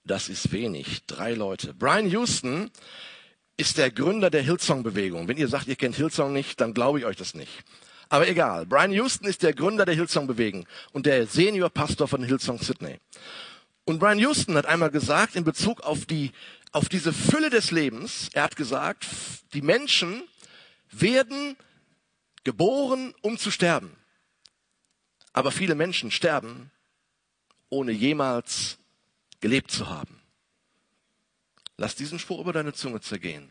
[0.03, 1.07] Das ist wenig.
[1.07, 1.75] Drei Leute.
[1.75, 2.73] Brian Houston
[3.57, 5.29] ist der Gründer der Hillsong-Bewegung.
[5.29, 7.53] Wenn ihr sagt, ihr kennt Hillsong nicht, dann glaube ich euch das nicht.
[8.09, 8.67] Aber egal.
[8.67, 12.99] Brian Houston ist der Gründer der Hillsong-Bewegung und der Senior-Pastor von Hillsong Sydney.
[13.85, 16.33] Und Brian Houston hat einmal gesagt, in Bezug auf die,
[16.73, 19.07] auf diese Fülle des Lebens, er hat gesagt,
[19.55, 20.25] die Menschen
[20.91, 21.57] werden
[22.43, 23.97] geboren, um zu sterben.
[25.37, 26.71] Aber viele Menschen sterben,
[27.69, 28.79] ohne jemals
[29.41, 30.19] gelebt zu haben.
[31.77, 33.51] Lass diesen Spruch über deine Zunge zergehen.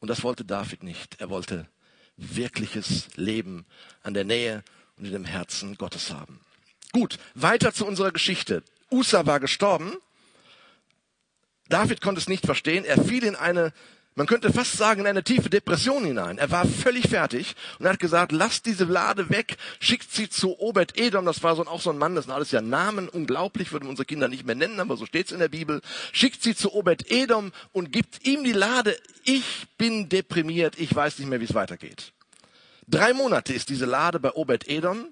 [0.00, 1.20] Und das wollte David nicht.
[1.20, 1.68] Er wollte
[2.16, 3.66] wirkliches Leben
[4.02, 4.64] an der Nähe
[4.96, 6.40] und in dem Herzen Gottes haben.
[6.92, 8.64] Gut, weiter zu unserer Geschichte.
[8.90, 9.98] Usa war gestorben.
[11.68, 12.86] David konnte es nicht verstehen.
[12.86, 13.74] Er fiel in eine
[14.14, 16.36] man könnte fast sagen, in eine tiefe Depression hinein.
[16.36, 20.98] Er war völlig fertig und hat gesagt, lasst diese Lade weg, schickt sie zu Obed
[20.98, 23.88] Edom, das war so, auch so ein Mann, das sind alles ja Namen, unglaublich, würden
[23.88, 25.80] unsere Kinder nicht mehr nennen, aber so steht's in der Bibel.
[26.12, 28.96] Schickt sie zu Obed Edom und gibt ihm die Lade.
[29.24, 32.12] Ich bin deprimiert, ich weiß nicht mehr, wie es weitergeht.
[32.88, 35.06] Drei Monate ist diese Lade bei Obed Edom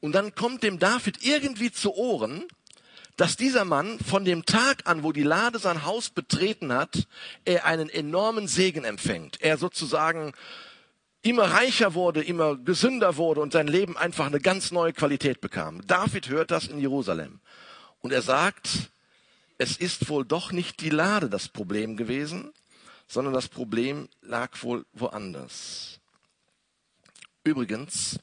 [0.00, 2.44] und dann kommt dem David irgendwie zu Ohren,
[3.18, 7.08] dass dieser Mann von dem Tag an, wo die Lade sein Haus betreten hat,
[7.44, 9.42] er einen enormen Segen empfängt.
[9.42, 10.32] Er sozusagen
[11.22, 15.84] immer reicher wurde, immer gesünder wurde und sein Leben einfach eine ganz neue Qualität bekam.
[15.84, 17.40] David hört das in Jerusalem
[18.02, 18.92] und er sagt,
[19.58, 22.52] es ist wohl doch nicht die Lade das Problem gewesen,
[23.08, 25.98] sondern das Problem lag wohl woanders.
[27.42, 28.20] Übrigens,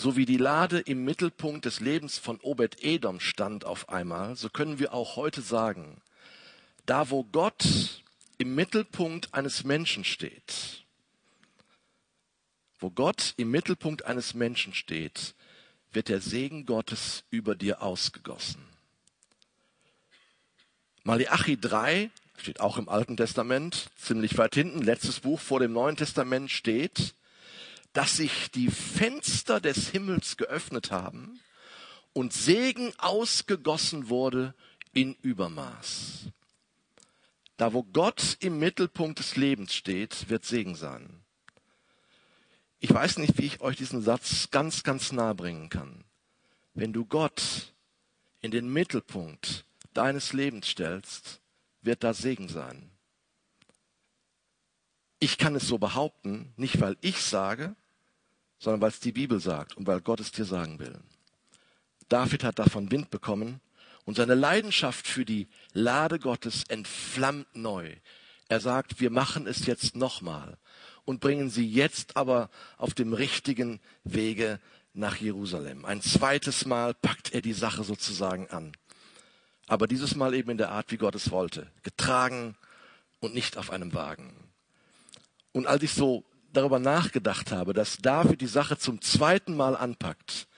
[0.00, 4.48] so wie die Lade im Mittelpunkt des Lebens von Obed Edom stand auf einmal, so
[4.48, 6.00] können wir auch heute sagen,
[6.86, 8.02] da wo Gott
[8.38, 10.86] im Mittelpunkt eines Menschen steht,
[12.78, 15.34] wo Gott im Mittelpunkt eines Menschen steht,
[15.92, 18.64] wird der Segen Gottes über dir ausgegossen.
[21.02, 25.96] Malachi 3 steht auch im Alten Testament, ziemlich weit hinten, letztes Buch vor dem Neuen
[25.96, 27.12] Testament steht,
[27.92, 31.40] dass sich die Fenster des Himmels geöffnet haben
[32.12, 34.54] und Segen ausgegossen wurde
[34.92, 36.30] in Übermaß.
[37.56, 41.20] Da wo Gott im Mittelpunkt des Lebens steht, wird Segen sein.
[42.78, 46.04] Ich weiß nicht, wie ich euch diesen Satz ganz, ganz nah bringen kann.
[46.72, 47.74] Wenn du Gott
[48.40, 51.42] in den Mittelpunkt deines Lebens stellst,
[51.82, 52.90] wird da Segen sein.
[55.20, 57.76] Ich kann es so behaupten, nicht weil ich sage,
[58.58, 60.98] sondern weil es die Bibel sagt und weil Gott es dir sagen will.
[62.08, 63.60] David hat davon Wind bekommen
[64.04, 67.94] und seine Leidenschaft für die Lade Gottes entflammt neu.
[68.48, 70.58] Er sagt, wir machen es jetzt nochmal
[71.04, 74.58] und bringen sie jetzt aber auf dem richtigen Wege
[74.92, 75.84] nach Jerusalem.
[75.84, 78.72] Ein zweites Mal packt er die Sache sozusagen an.
[79.68, 81.70] Aber dieses Mal eben in der Art, wie Gott es wollte.
[81.84, 82.56] Getragen
[83.20, 84.49] und nicht auf einem Wagen.
[85.52, 90.48] Und als ich so darüber nachgedacht habe, dass David die Sache zum zweiten Mal anpackt,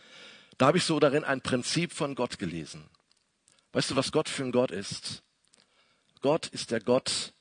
[0.59, 2.85] da habe ich so darin ein Prinzip von Gott gelesen.
[3.73, 5.23] Weißt du, was Gott für ein Gott ist?
[6.21, 7.33] Gott ist der Gott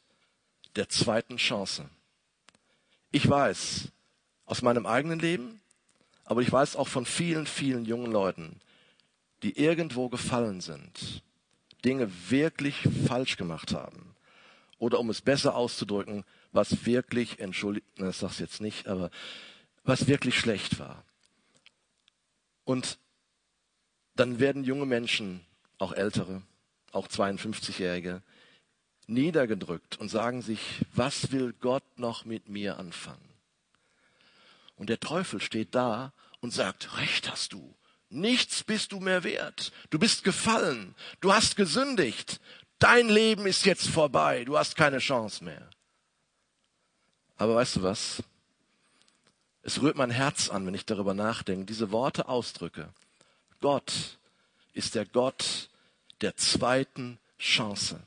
[0.76, 1.90] der zweiten Chance.
[3.12, 3.90] Ich weiß
[4.46, 5.62] aus meinem eigenen Leben,
[6.24, 8.62] aber ich weiß auch von vielen, vielen jungen Leuten,
[9.44, 11.24] die irgendwo gefallen sind,
[11.84, 14.16] Dinge wirklich falsch gemacht haben.
[14.78, 19.10] Oder um es besser auszudrücken, was wirklich, entschuldigt, das sag's jetzt nicht, aber
[19.84, 21.04] was wirklich schlecht war.
[22.64, 22.98] Und
[24.16, 25.46] dann werden junge Menschen,
[25.78, 26.44] auch ältere,
[26.92, 28.22] auch 52-Jährige,
[29.08, 30.60] niedergedrückt und sagen sich,
[30.94, 33.30] was will Gott noch mit mir anfangen?
[34.76, 37.76] Und der Teufel steht da und sagt, recht hast du.
[38.10, 39.72] Nichts bist du mehr wert.
[39.90, 40.96] Du bist gefallen.
[41.22, 42.42] Du hast gesündigt.
[42.80, 44.44] Dein Leben ist jetzt vorbei.
[44.44, 45.70] Du hast keine Chance mehr.
[47.42, 48.22] Aber weißt du was?
[49.64, 52.90] Es rührt mein Herz an, wenn ich darüber nachdenke, diese Worte ausdrücke.
[53.62, 54.20] Gott
[54.74, 55.72] ist der Gott
[56.22, 58.00] der zweiten Chance.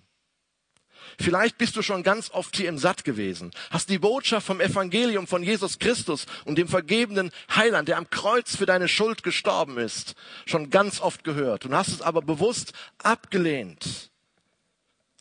[1.18, 5.26] Vielleicht bist du schon ganz oft hier im Satt gewesen, hast die Botschaft vom Evangelium
[5.26, 10.14] von Jesus Christus und dem vergebenen Heiland, der am Kreuz für deine Schuld gestorben ist,
[10.46, 14.12] schon ganz oft gehört und hast es aber bewusst abgelehnt.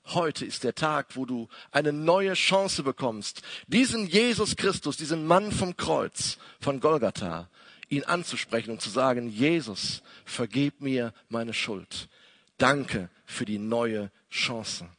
[0.07, 5.51] Heute ist der Tag, wo du eine neue Chance bekommst, diesen Jesus Christus, diesen Mann
[5.51, 7.49] vom Kreuz, von Golgatha,
[7.87, 12.09] ihn anzusprechen und zu sagen, Jesus, vergib mir meine Schuld.
[12.57, 14.89] Danke für die neue Chance.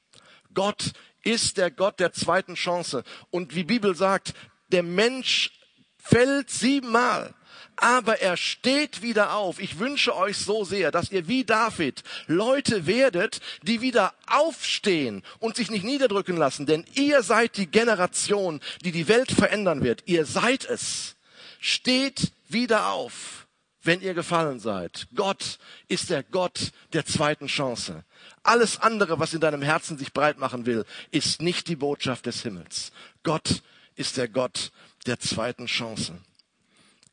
[0.54, 3.04] Gott ist der Gott der zweiten Chance.
[3.30, 4.34] Und wie Bibel sagt,
[4.72, 5.50] der Mensch
[5.98, 7.34] fällt siebenmal
[7.76, 9.58] aber er steht wieder auf.
[9.58, 15.56] Ich wünsche euch so sehr, dass ihr wie David Leute werdet, die wieder aufstehen und
[15.56, 20.02] sich nicht niederdrücken lassen, denn ihr seid die Generation, die die Welt verändern wird.
[20.06, 21.16] Ihr seid es.
[21.60, 23.44] Steht wieder auf.
[23.84, 25.06] wenn ihr gefallen seid.
[25.14, 25.58] Gott
[25.88, 28.04] ist der Gott der zweiten Chance.
[28.42, 32.42] Alles andere, was in deinem Herzen sich breit machen will, ist nicht die Botschaft des
[32.42, 32.92] Himmels.
[33.22, 33.62] Gott
[33.94, 34.72] ist der Gott
[35.06, 36.14] der zweiten Chance.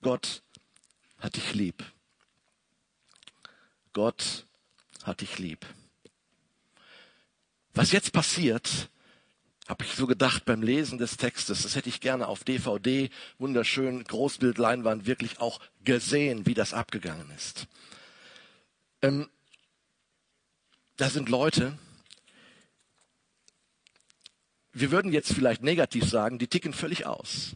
[0.02, 0.42] Gott
[1.22, 1.84] hat dich lieb.
[3.94, 4.46] Gott
[5.04, 5.66] hat dich lieb.
[7.74, 8.90] Was jetzt passiert,
[9.68, 14.04] habe ich so gedacht beim Lesen des Textes, das hätte ich gerne auf DVD, wunderschön,
[14.04, 17.68] Großbildleinwand, wirklich auch gesehen, wie das abgegangen ist.
[19.02, 19.30] Ähm,
[20.98, 21.78] da sind Leute,
[24.74, 27.56] wir würden jetzt vielleicht negativ sagen, die ticken völlig aus.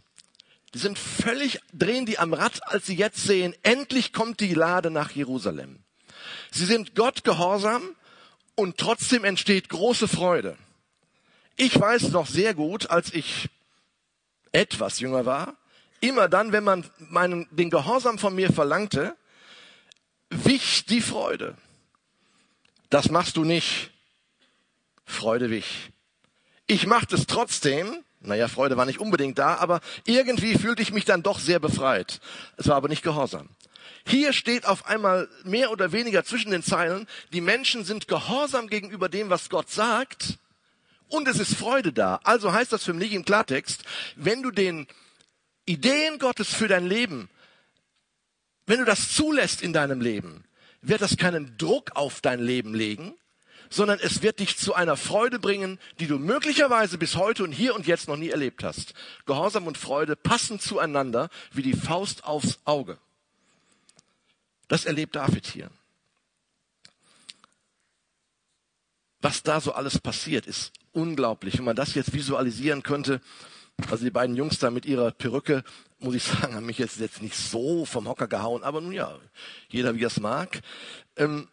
[0.75, 4.91] Die sind völlig, drehen die am Rad, als sie jetzt sehen, endlich kommt die Lade
[4.91, 5.79] nach Jerusalem.
[6.51, 7.95] Sie sind Gott gehorsam
[8.55, 10.57] und trotzdem entsteht große Freude.
[11.55, 13.47] Ich weiß noch sehr gut, als ich
[14.51, 15.55] etwas jünger war,
[16.01, 19.15] immer dann, wenn man meinen, den Gehorsam von mir verlangte,
[20.29, 21.55] wich die Freude.
[22.89, 23.91] Das machst du nicht.
[25.05, 25.93] Freude wich.
[26.67, 28.03] Ich machte es trotzdem.
[28.25, 32.19] Naja, Freude war nicht unbedingt da, aber irgendwie fühlte ich mich dann doch sehr befreit.
[32.57, 33.49] Es war aber nicht Gehorsam.
[34.07, 39.09] Hier steht auf einmal mehr oder weniger zwischen den Zeilen, die Menschen sind gehorsam gegenüber
[39.09, 40.37] dem, was Gott sagt,
[41.07, 42.19] und es ist Freude da.
[42.23, 43.83] Also heißt das für mich im Klartext,
[44.15, 44.87] wenn du den
[45.65, 47.29] Ideen Gottes für dein Leben,
[48.65, 50.43] wenn du das zulässt in deinem Leben,
[50.81, 53.15] wird das keinen Druck auf dein Leben legen,
[53.69, 57.75] sondern es wird dich zu einer Freude bringen, die du möglicherweise bis heute und hier
[57.75, 58.93] und jetzt noch nie erlebt hast.
[59.25, 62.97] Gehorsam und Freude passen zueinander wie die Faust aufs Auge.
[64.67, 65.69] Das erlebt David hier.
[69.21, 71.57] Was da so alles passiert, ist unglaublich.
[71.57, 73.21] Wenn man das jetzt visualisieren könnte,
[73.89, 75.63] also die beiden Jungs da mit ihrer Perücke,
[75.99, 79.17] muss ich sagen, haben mich jetzt, jetzt nicht so vom Hocker gehauen, aber nun ja,
[79.69, 80.61] jeder wie es mag.
[81.17, 81.47] Ähm,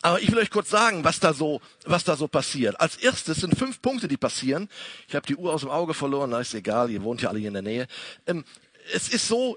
[0.00, 2.80] aber ich will euch kurz sagen, was da so, was da so passiert.
[2.80, 4.68] Als erstes sind fünf Punkte, die passieren.
[5.06, 7.38] Ich habe die Uhr aus dem Auge verloren, na ist egal, ihr wohnt ja alle
[7.38, 7.86] hier in der Nähe.
[8.26, 8.44] Ähm,
[8.92, 9.56] es ist so,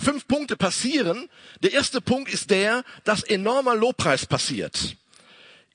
[0.00, 1.28] fünf Punkte passieren.
[1.62, 4.96] Der erste Punkt ist der, dass enormer Lobpreis passiert.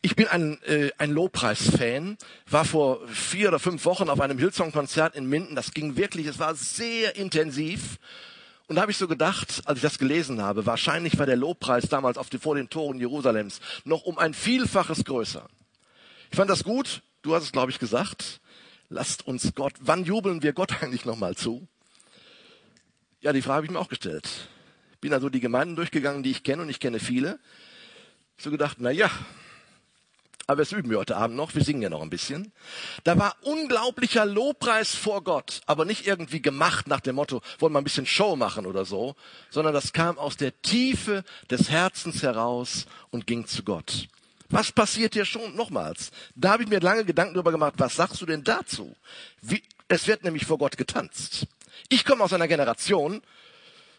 [0.02, 2.18] Ich bin ein, äh, ein Lobpreis-Fan,
[2.50, 5.56] war vor vier oder fünf Wochen auf einem Hillsong-Konzert in Minden.
[5.56, 7.98] Das ging wirklich, es war sehr intensiv.
[8.70, 11.90] Und da habe ich so gedacht, als ich das gelesen habe, wahrscheinlich war der Lobpreis
[11.90, 15.50] damals auf die, vor den Toren Jerusalems noch um ein Vielfaches größer.
[16.30, 17.02] Ich fand das gut.
[17.24, 18.42] Du hast es, glaube ich, gesagt.
[18.88, 21.68] Lasst uns Gott, wann jubeln wir Gott eigentlich nochmal zu?
[23.22, 24.30] Ja, die Frage habe ich mir auch gestellt.
[24.92, 27.40] Ich bin also die Gemeinden durchgegangen, die ich kenne, und ich kenne viele.
[28.38, 29.10] So gedacht, na ja,
[30.50, 32.52] aber das üben wir heute Abend noch, wir singen ja noch ein bisschen.
[33.04, 37.78] Da war unglaublicher Lobpreis vor Gott, aber nicht irgendwie gemacht nach dem Motto, wollen wir
[37.78, 39.16] ein bisschen Show machen oder so,
[39.52, 44.08] sondern das kam aus der Tiefe des Herzens heraus und ging zu Gott.
[44.50, 45.56] Was passiert hier schon?
[45.56, 48.96] Nochmals, da habe ich mir lange Gedanken darüber gemacht, was sagst du denn dazu?
[49.44, 51.46] Wie, es wird nämlich vor Gott getanzt.
[51.90, 53.22] Ich komme aus einer Generation,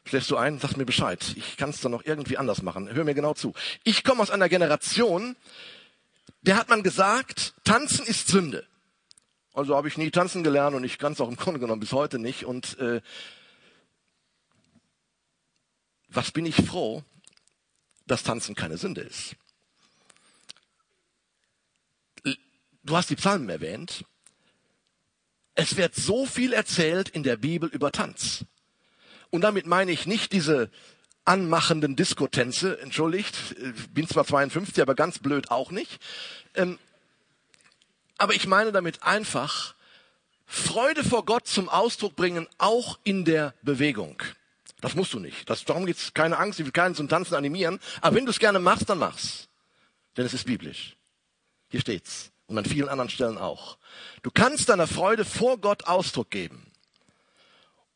[0.04, 1.24] schläfst du ein, sag mir Bescheid.
[1.36, 2.92] Ich kann es dann noch irgendwie anders machen.
[2.92, 3.54] Hör mir genau zu.
[3.84, 5.36] Ich komme aus einer Generation,
[6.42, 8.66] der hat man gesagt, tanzen ist Sünde.
[9.52, 11.92] Also habe ich nie tanzen gelernt und ich kann es auch im Grunde genommen bis
[11.92, 12.44] heute nicht.
[12.44, 13.00] Und äh,
[16.08, 17.04] was bin ich froh,
[18.06, 19.36] dass Tanzen keine Sünde ist.
[22.82, 24.04] Du hast die Psalmen erwähnt.
[25.54, 28.44] Es wird so viel erzählt in der Bibel über Tanz.
[29.30, 30.70] Und damit meine ich nicht diese
[31.30, 33.54] anmachenden Diskotänze, entschuldigt,
[33.94, 36.00] bin zwar 52, aber ganz blöd auch nicht.
[36.56, 36.76] Ähm,
[38.18, 39.76] aber ich meine damit einfach,
[40.44, 44.20] Freude vor Gott zum Ausdruck bringen, auch in der Bewegung.
[44.80, 45.48] Das musst du nicht.
[45.48, 46.14] Das, darum geht's.
[46.14, 47.78] Keine Angst, ich will keinen zum Tanzen animieren.
[48.00, 49.46] Aber wenn du es gerne machst, dann mach's.
[50.16, 50.96] Denn es ist biblisch.
[51.68, 52.32] Hier steht's.
[52.48, 53.78] Und an vielen anderen Stellen auch.
[54.24, 56.66] Du kannst deiner Freude vor Gott Ausdruck geben.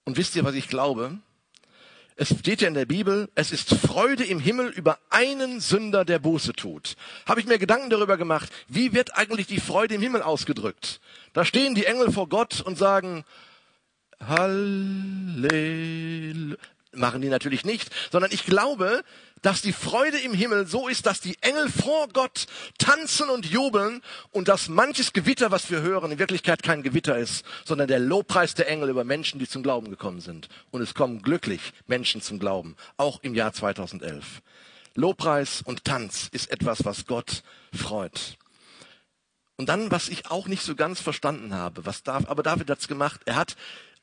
[0.05, 1.19] Und wisst ihr, was ich glaube?
[2.17, 6.21] Es steht ja in der Bibel, es ist Freude im Himmel über einen Sünder, der
[6.21, 6.95] Buße tut.
[7.27, 11.01] Habe ich mir Gedanken darüber gemacht, wie wird eigentlich die Freude im Himmel ausgedrückt?
[11.33, 13.25] Da stehen die Engel vor Gott und sagen,
[14.21, 15.55] Halleluja.
[16.93, 19.03] Machen die natürlich nicht, sondern ich glaube,
[19.45, 22.47] dass die Freude im Himmel so ist, dass die Engel vor Gott
[22.79, 27.45] tanzen und jubeln und dass manches Gewitter, was wir hören, in Wirklichkeit kein Gewitter ist,
[27.67, 30.49] sondern der Lobpreis der Engel über Menschen, die zum Glauben gekommen sind.
[30.71, 34.41] Und es kommen glücklich Menschen zum Glauben, auch im Jahr 2011.
[34.95, 37.43] Lobpreis und Tanz ist etwas, was Gott
[37.75, 38.39] freut.
[39.57, 42.89] Und dann, was ich auch nicht so ganz verstanden habe, was darf, aber David hat's
[42.89, 43.21] gemacht.
[43.27, 43.57] Er hat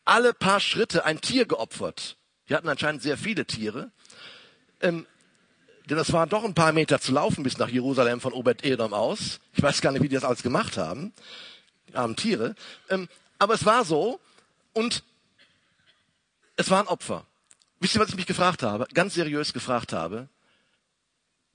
[0.06, 2.18] alle paar Schritte ein Tier geopfert.
[2.46, 3.92] Wir hatten anscheinend sehr viele Tiere
[4.84, 5.06] Ähm,
[5.92, 9.42] denn es waren doch ein paar Meter zu laufen bis nach Jerusalem von Obed-Edom aus.
[9.52, 11.12] Ich weiß gar nicht, wie die das alles gemacht haben.
[11.90, 12.56] Die armen Tiere.
[12.90, 14.22] Ähm, aber es war so.
[14.72, 15.04] Und
[16.56, 17.26] es waren Opfer.
[17.82, 18.88] Wisst ihr, was ich mich gefragt habe?
[18.94, 20.30] Ganz seriös gefragt habe.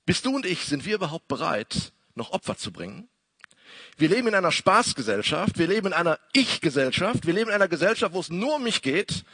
[0.04, 3.08] Bist du und ich, sind wir überhaupt bereit, noch Opfer zu bringen?
[3.96, 8.12] Wir leben in einer Spaßgesellschaft, wir leben in einer Ich-Gesellschaft, wir leben in einer Gesellschaft,
[8.12, 9.24] wo es nur um mich geht.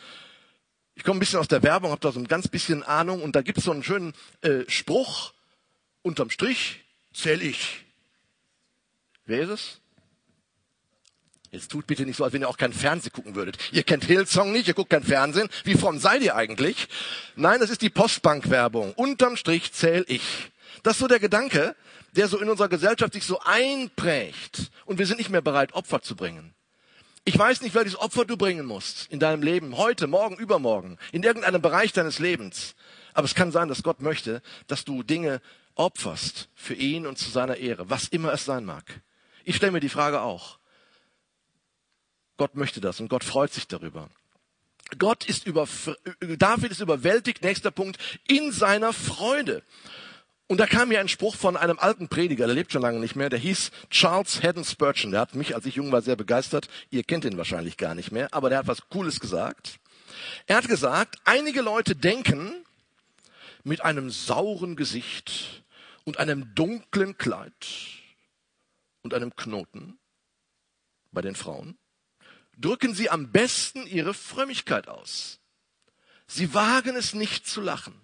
[0.95, 3.35] Ich komme ein bisschen aus der Werbung, habe da so ein ganz bisschen Ahnung und
[3.35, 4.13] da gibt es so einen schönen
[4.43, 5.33] äh, Spruch,
[6.03, 7.85] unterm Strich zähl ich.
[9.25, 9.79] Wer ist es?
[11.51, 13.59] Jetzt tut bitte nicht so, als wenn ihr auch kein Fernsehen gucken würdet.
[13.73, 15.51] Ihr kennt Hillsong nicht, ihr guckt kein Fernsehen.
[15.65, 16.89] Wie fromm seid ihr eigentlich?
[17.37, 18.95] Nein, das ist die Postbank-Werbung.
[18.95, 20.51] Unterm Strich zähl ich.
[20.83, 21.77] Das ist so der Gedanke,
[22.17, 24.71] der so in unserer Gesellschaft sich so einprägt.
[24.87, 26.55] Und wir sind nicht mehr bereit, Opfer zu bringen.
[27.25, 31.23] Ich weiß nicht, welches Opfer du bringen musst in deinem Leben, heute, morgen, übermorgen, in
[31.23, 32.75] irgendeinem Bereich deines Lebens.
[33.15, 35.41] Aber es kann sein, dass Gott möchte, dass du Dinge
[35.77, 39.03] opferst für ihn und zu seiner Ehre, was immer es sein mag.
[39.45, 40.59] Ich stelle mir die Frage auch.
[42.39, 44.09] Gott möchte das und Gott freut sich darüber.
[44.99, 45.69] Gott ist über,
[46.21, 49.63] David ist überwältigt, nächster Punkt, in seiner Freude.
[50.53, 53.17] Und da kam mir ein Spruch von einem alten Prediger, der lebt schon lange nicht
[53.17, 55.11] mehr, der hieß Charles Haddon Spurgeon.
[55.11, 56.69] Der hat mich, als ich jung war, sehr begeistert.
[56.91, 59.81] Ihr kennt ihn wahrscheinlich gar nicht mehr, aber der hat was Cooles gesagt.
[60.47, 62.53] Er hat gesagt, einige Leute denken
[63.65, 65.65] mit einem sauren Gesicht
[66.05, 67.67] und einem dunklen Kleid
[69.01, 69.99] und einem Knoten
[71.13, 71.79] bei den Frauen,
[72.59, 75.41] drücken sie am besten ihre Frömmigkeit aus.
[76.27, 78.03] Sie wagen es nicht zu lachen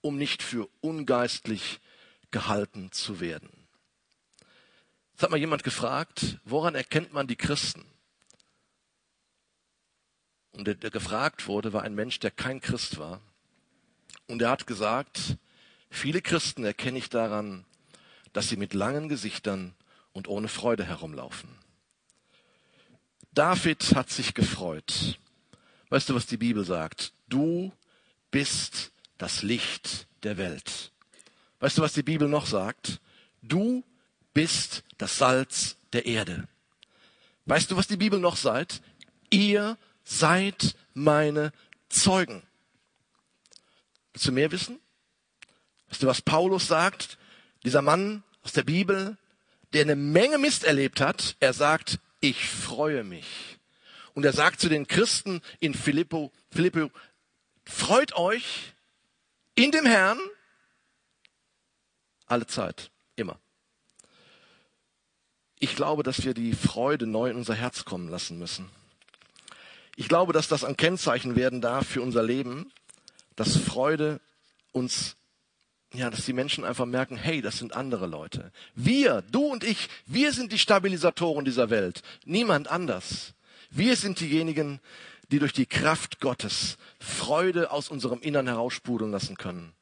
[0.00, 1.80] um nicht für ungeistlich
[2.30, 3.50] gehalten zu werden.
[5.16, 7.84] Es hat mal jemand gefragt, woran erkennt man die Christen?
[10.52, 13.20] Und der, der gefragt wurde, war ein Mensch, der kein Christ war.
[14.26, 15.36] Und er hat gesagt,
[15.90, 17.64] viele Christen erkenne ich daran,
[18.32, 19.74] dass sie mit langen Gesichtern
[20.12, 21.50] und ohne Freude herumlaufen.
[23.32, 25.18] David hat sich gefreut.
[25.88, 27.12] Weißt du, was die Bibel sagt?
[27.28, 27.72] Du
[28.30, 30.92] bist das Licht der Welt.
[31.60, 33.00] Weißt du, was die Bibel noch sagt?
[33.42, 33.84] Du
[34.32, 36.48] bist das Salz der Erde.
[37.44, 38.80] Weißt du, was die Bibel noch sagt?
[39.28, 41.52] Ihr seid meine
[41.90, 42.42] Zeugen.
[44.14, 44.80] Willst du mehr wissen?
[45.90, 47.18] Weißt du, was Paulus sagt?
[47.62, 49.18] Dieser Mann aus der Bibel,
[49.74, 53.58] der eine Menge Mist erlebt hat, er sagt, ich freue mich.
[54.14, 56.90] Und er sagt zu den Christen in Philippo, Philippo,
[57.66, 58.72] freut euch,
[59.64, 60.18] in dem Herrn
[62.26, 63.38] alle Zeit, immer.
[65.58, 68.70] Ich glaube, dass wir die Freude neu in unser Herz kommen lassen müssen.
[69.96, 72.72] Ich glaube, dass das ein Kennzeichen werden darf für unser Leben,
[73.36, 74.20] dass Freude
[74.72, 75.16] uns,
[75.92, 78.52] ja, dass die Menschen einfach merken, hey, das sind andere Leute.
[78.74, 83.34] Wir, du und ich, wir sind die Stabilisatoren dieser Welt, niemand anders.
[83.68, 84.80] Wir sind diejenigen,
[85.30, 89.72] die durch die Kraft Gottes Freude aus unserem Innern heraussprudeln lassen können.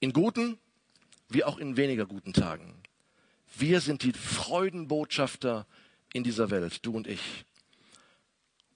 [0.00, 0.58] In guten
[1.28, 2.74] wie auch in weniger guten Tagen.
[3.56, 5.66] Wir sind die Freudenbotschafter
[6.12, 7.44] in dieser Welt, du und ich.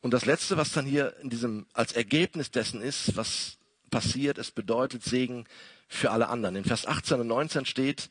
[0.00, 3.59] Und das Letzte, was dann hier in diesem, als Ergebnis dessen ist, was
[3.90, 5.46] passiert, es bedeutet Segen
[5.88, 6.57] für alle anderen.
[6.57, 8.11] In Vers 18 und 19 steht,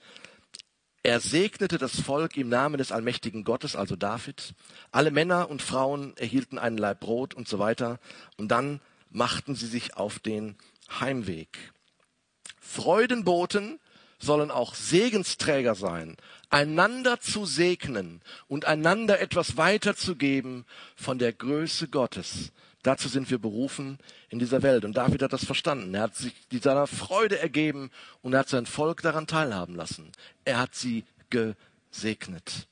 [1.03, 4.53] er segnete das Volk im Namen des allmächtigen Gottes, also David.
[4.91, 7.99] Alle Männer und Frauen erhielten einen Leib Brot und so weiter.
[8.37, 10.55] Und dann machten sie sich auf den
[10.99, 11.73] Heimweg.
[12.59, 13.79] Freudenboten
[14.19, 16.15] sollen auch Segensträger sein,
[16.51, 22.51] einander zu segnen und einander etwas weiterzugeben von der Größe Gottes.
[22.83, 24.85] Dazu sind wir berufen in dieser Welt.
[24.85, 25.93] Und David hat das verstanden.
[25.93, 30.11] Er hat sich seiner Freude ergeben und er hat sein Volk daran teilhaben lassen.
[30.45, 32.67] Er hat sie gesegnet.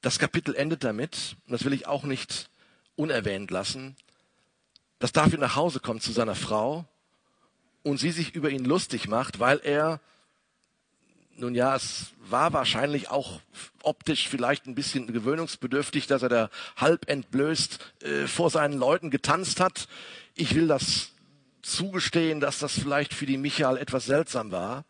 [0.00, 2.50] Das Kapitel endet damit, und das will ich auch nicht
[2.94, 3.96] unerwähnt lassen,
[4.98, 6.86] dass David nach Hause kommt zu seiner Frau
[7.82, 10.00] und sie sich über ihn lustig macht, weil er
[11.38, 13.40] nun ja, es war wahrscheinlich auch
[13.82, 19.60] optisch vielleicht ein bisschen gewöhnungsbedürftig, dass er da halb entblößt äh, vor seinen Leuten getanzt
[19.60, 19.88] hat.
[20.34, 21.12] Ich will das
[21.62, 24.84] zugestehen, dass das vielleicht für die Michael etwas seltsam war.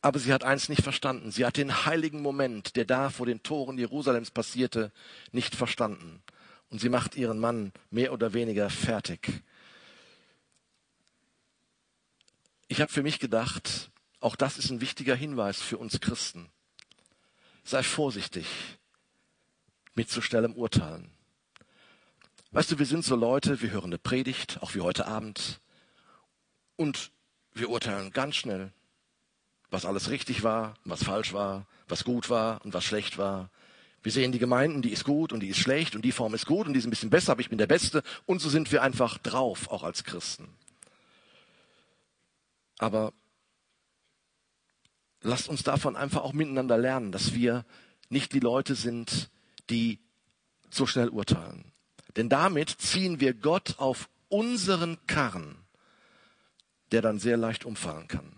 [0.00, 1.32] Aber sie hat eins nicht verstanden.
[1.32, 4.92] Sie hat den heiligen Moment, der da vor den Toren Jerusalems passierte,
[5.32, 6.22] nicht verstanden.
[6.70, 9.42] Und sie macht ihren Mann mehr oder weniger fertig.
[12.68, 13.90] Ich habe für mich gedacht,
[14.20, 16.48] auch das ist ein wichtiger Hinweis für uns Christen.
[17.64, 18.46] Sei vorsichtig
[19.94, 21.10] mit zu schnellem Urteilen.
[22.50, 25.60] Weißt du, wir sind so Leute, wir hören eine Predigt, auch wie heute Abend,
[26.76, 27.10] und
[27.52, 28.72] wir urteilen ganz schnell,
[29.70, 33.50] was alles richtig war, was falsch war, was gut war und was schlecht war.
[34.02, 36.46] Wir sehen die Gemeinden, die ist gut und die ist schlecht und die Form ist
[36.46, 38.02] gut und die ist ein bisschen besser, aber ich bin der Beste.
[38.24, 40.48] Und so sind wir einfach drauf, auch als Christen.
[42.78, 43.12] Aber
[45.22, 47.64] lasst uns davon einfach auch miteinander lernen, dass wir
[48.08, 49.30] nicht die Leute sind,
[49.70, 49.98] die
[50.70, 51.72] so schnell urteilen.
[52.16, 55.56] Denn damit ziehen wir Gott auf unseren Karren,
[56.92, 58.32] der dann sehr leicht umfallen kann.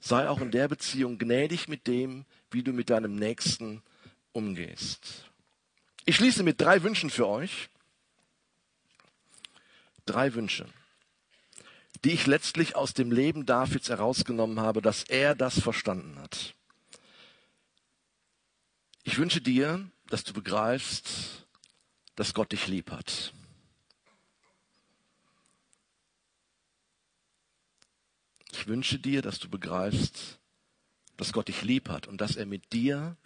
[0.00, 3.82] Sei auch in der Beziehung gnädig mit dem, wie du mit deinem Nächsten
[4.32, 5.24] umgehst.
[6.04, 7.68] Ich schließe mit drei Wünschen für euch.
[10.06, 10.66] Drei Wünsche,
[12.04, 16.54] die ich letztlich aus dem Leben Davids herausgenommen habe, dass er das verstanden hat.
[19.02, 21.46] Ich wünsche dir, dass du begreifst,
[22.14, 23.32] dass Gott dich lieb hat.
[28.52, 30.38] Ich wünsche dir, dass du begreifst,
[31.16, 33.16] dass Gott dich lieb hat und dass er mit dir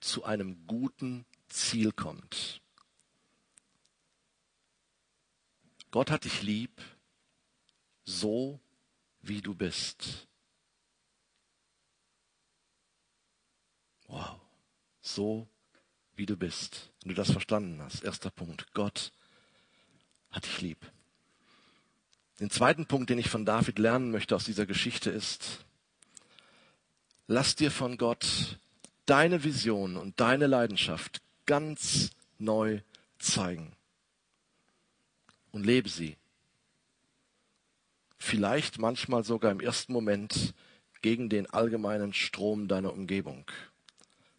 [0.00, 2.60] zu einem guten Ziel kommt.
[5.90, 6.80] Gott hat dich lieb,
[8.04, 8.60] so
[9.20, 10.26] wie du bist.
[14.06, 14.40] Wow,
[15.00, 15.48] so
[16.14, 16.90] wie du bist.
[17.02, 19.12] Wenn du das verstanden hast, erster Punkt, Gott
[20.30, 20.92] hat dich lieb.
[22.40, 25.64] Den zweiten Punkt, den ich von David lernen möchte aus dieser Geschichte ist,
[27.26, 28.58] lass dir von Gott
[29.06, 32.80] deine Vision und deine Leidenschaft ganz neu
[33.18, 33.76] zeigen
[35.52, 36.16] und lebe sie.
[38.24, 40.54] Vielleicht manchmal sogar im ersten Moment
[41.02, 43.44] gegen den allgemeinen Strom deiner Umgebung.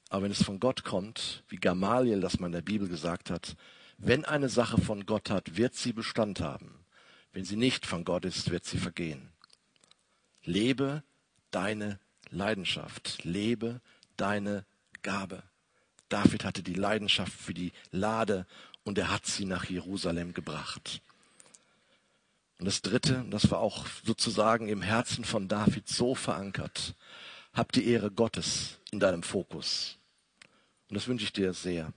[0.10, 3.58] Aber wenn es von Gott kommt, wie Gamaliel das mal in der Bibel gesagt hat,
[3.98, 6.86] wenn eine Sache von Gott hat, wird sie Bestand haben.
[7.34, 9.34] Wenn sie nicht von Gott ist, wird sie vergehen.
[10.46, 11.04] Lebe
[11.52, 13.26] deine Leidenschaft.
[13.26, 13.82] Lebe
[14.16, 14.66] deine
[15.02, 15.44] Gabe.
[16.08, 18.48] David hatte die Leidenschaft für die Lade
[18.86, 21.02] und er hat sie nach Jerusalem gebracht.
[22.64, 26.96] Und das Dritte, das war auch sozusagen im Herzen von David so verankert,
[27.52, 29.98] hab die Ehre Gottes in deinem Fokus.
[30.88, 31.92] Und das wünsche ich dir sehr,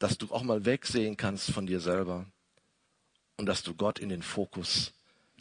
[0.00, 2.26] dass du auch mal wegsehen kannst von dir selber
[3.36, 4.92] und dass du Gott in den Fokus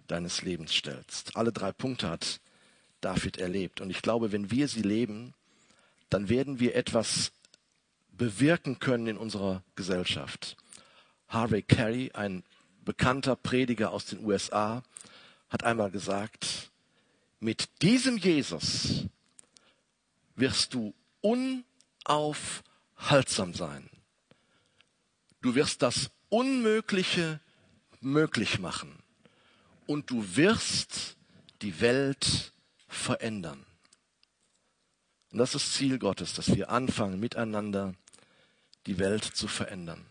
[0.06, 1.36] deines Lebens stellst.
[1.36, 2.40] Alle drei Punkte hat
[3.00, 3.82] David erlebt.
[3.82, 5.34] Und ich glaube, wenn wir sie leben,
[6.12, 7.32] dann werden wir etwas
[8.12, 10.56] bewirken können in unserer Gesellschaft.
[11.30, 12.44] Harvey Carey, ein
[12.86, 14.84] bekannter Prediger aus den USA,
[15.50, 16.72] hat einmal gesagt,
[17.40, 19.06] mit diesem Jesus
[20.36, 21.64] wirst du un
[22.08, 23.90] unaufhaltsam sein.
[25.42, 27.40] Du wirst das Unmögliche
[28.00, 29.04] möglich machen
[29.86, 31.18] und du wirst
[31.62, 32.54] die Welt
[32.88, 33.66] verändern.
[35.32, 37.94] Und das ist Ziel Gottes, dass wir anfangen, miteinander
[38.86, 40.00] die Welt zu verändern.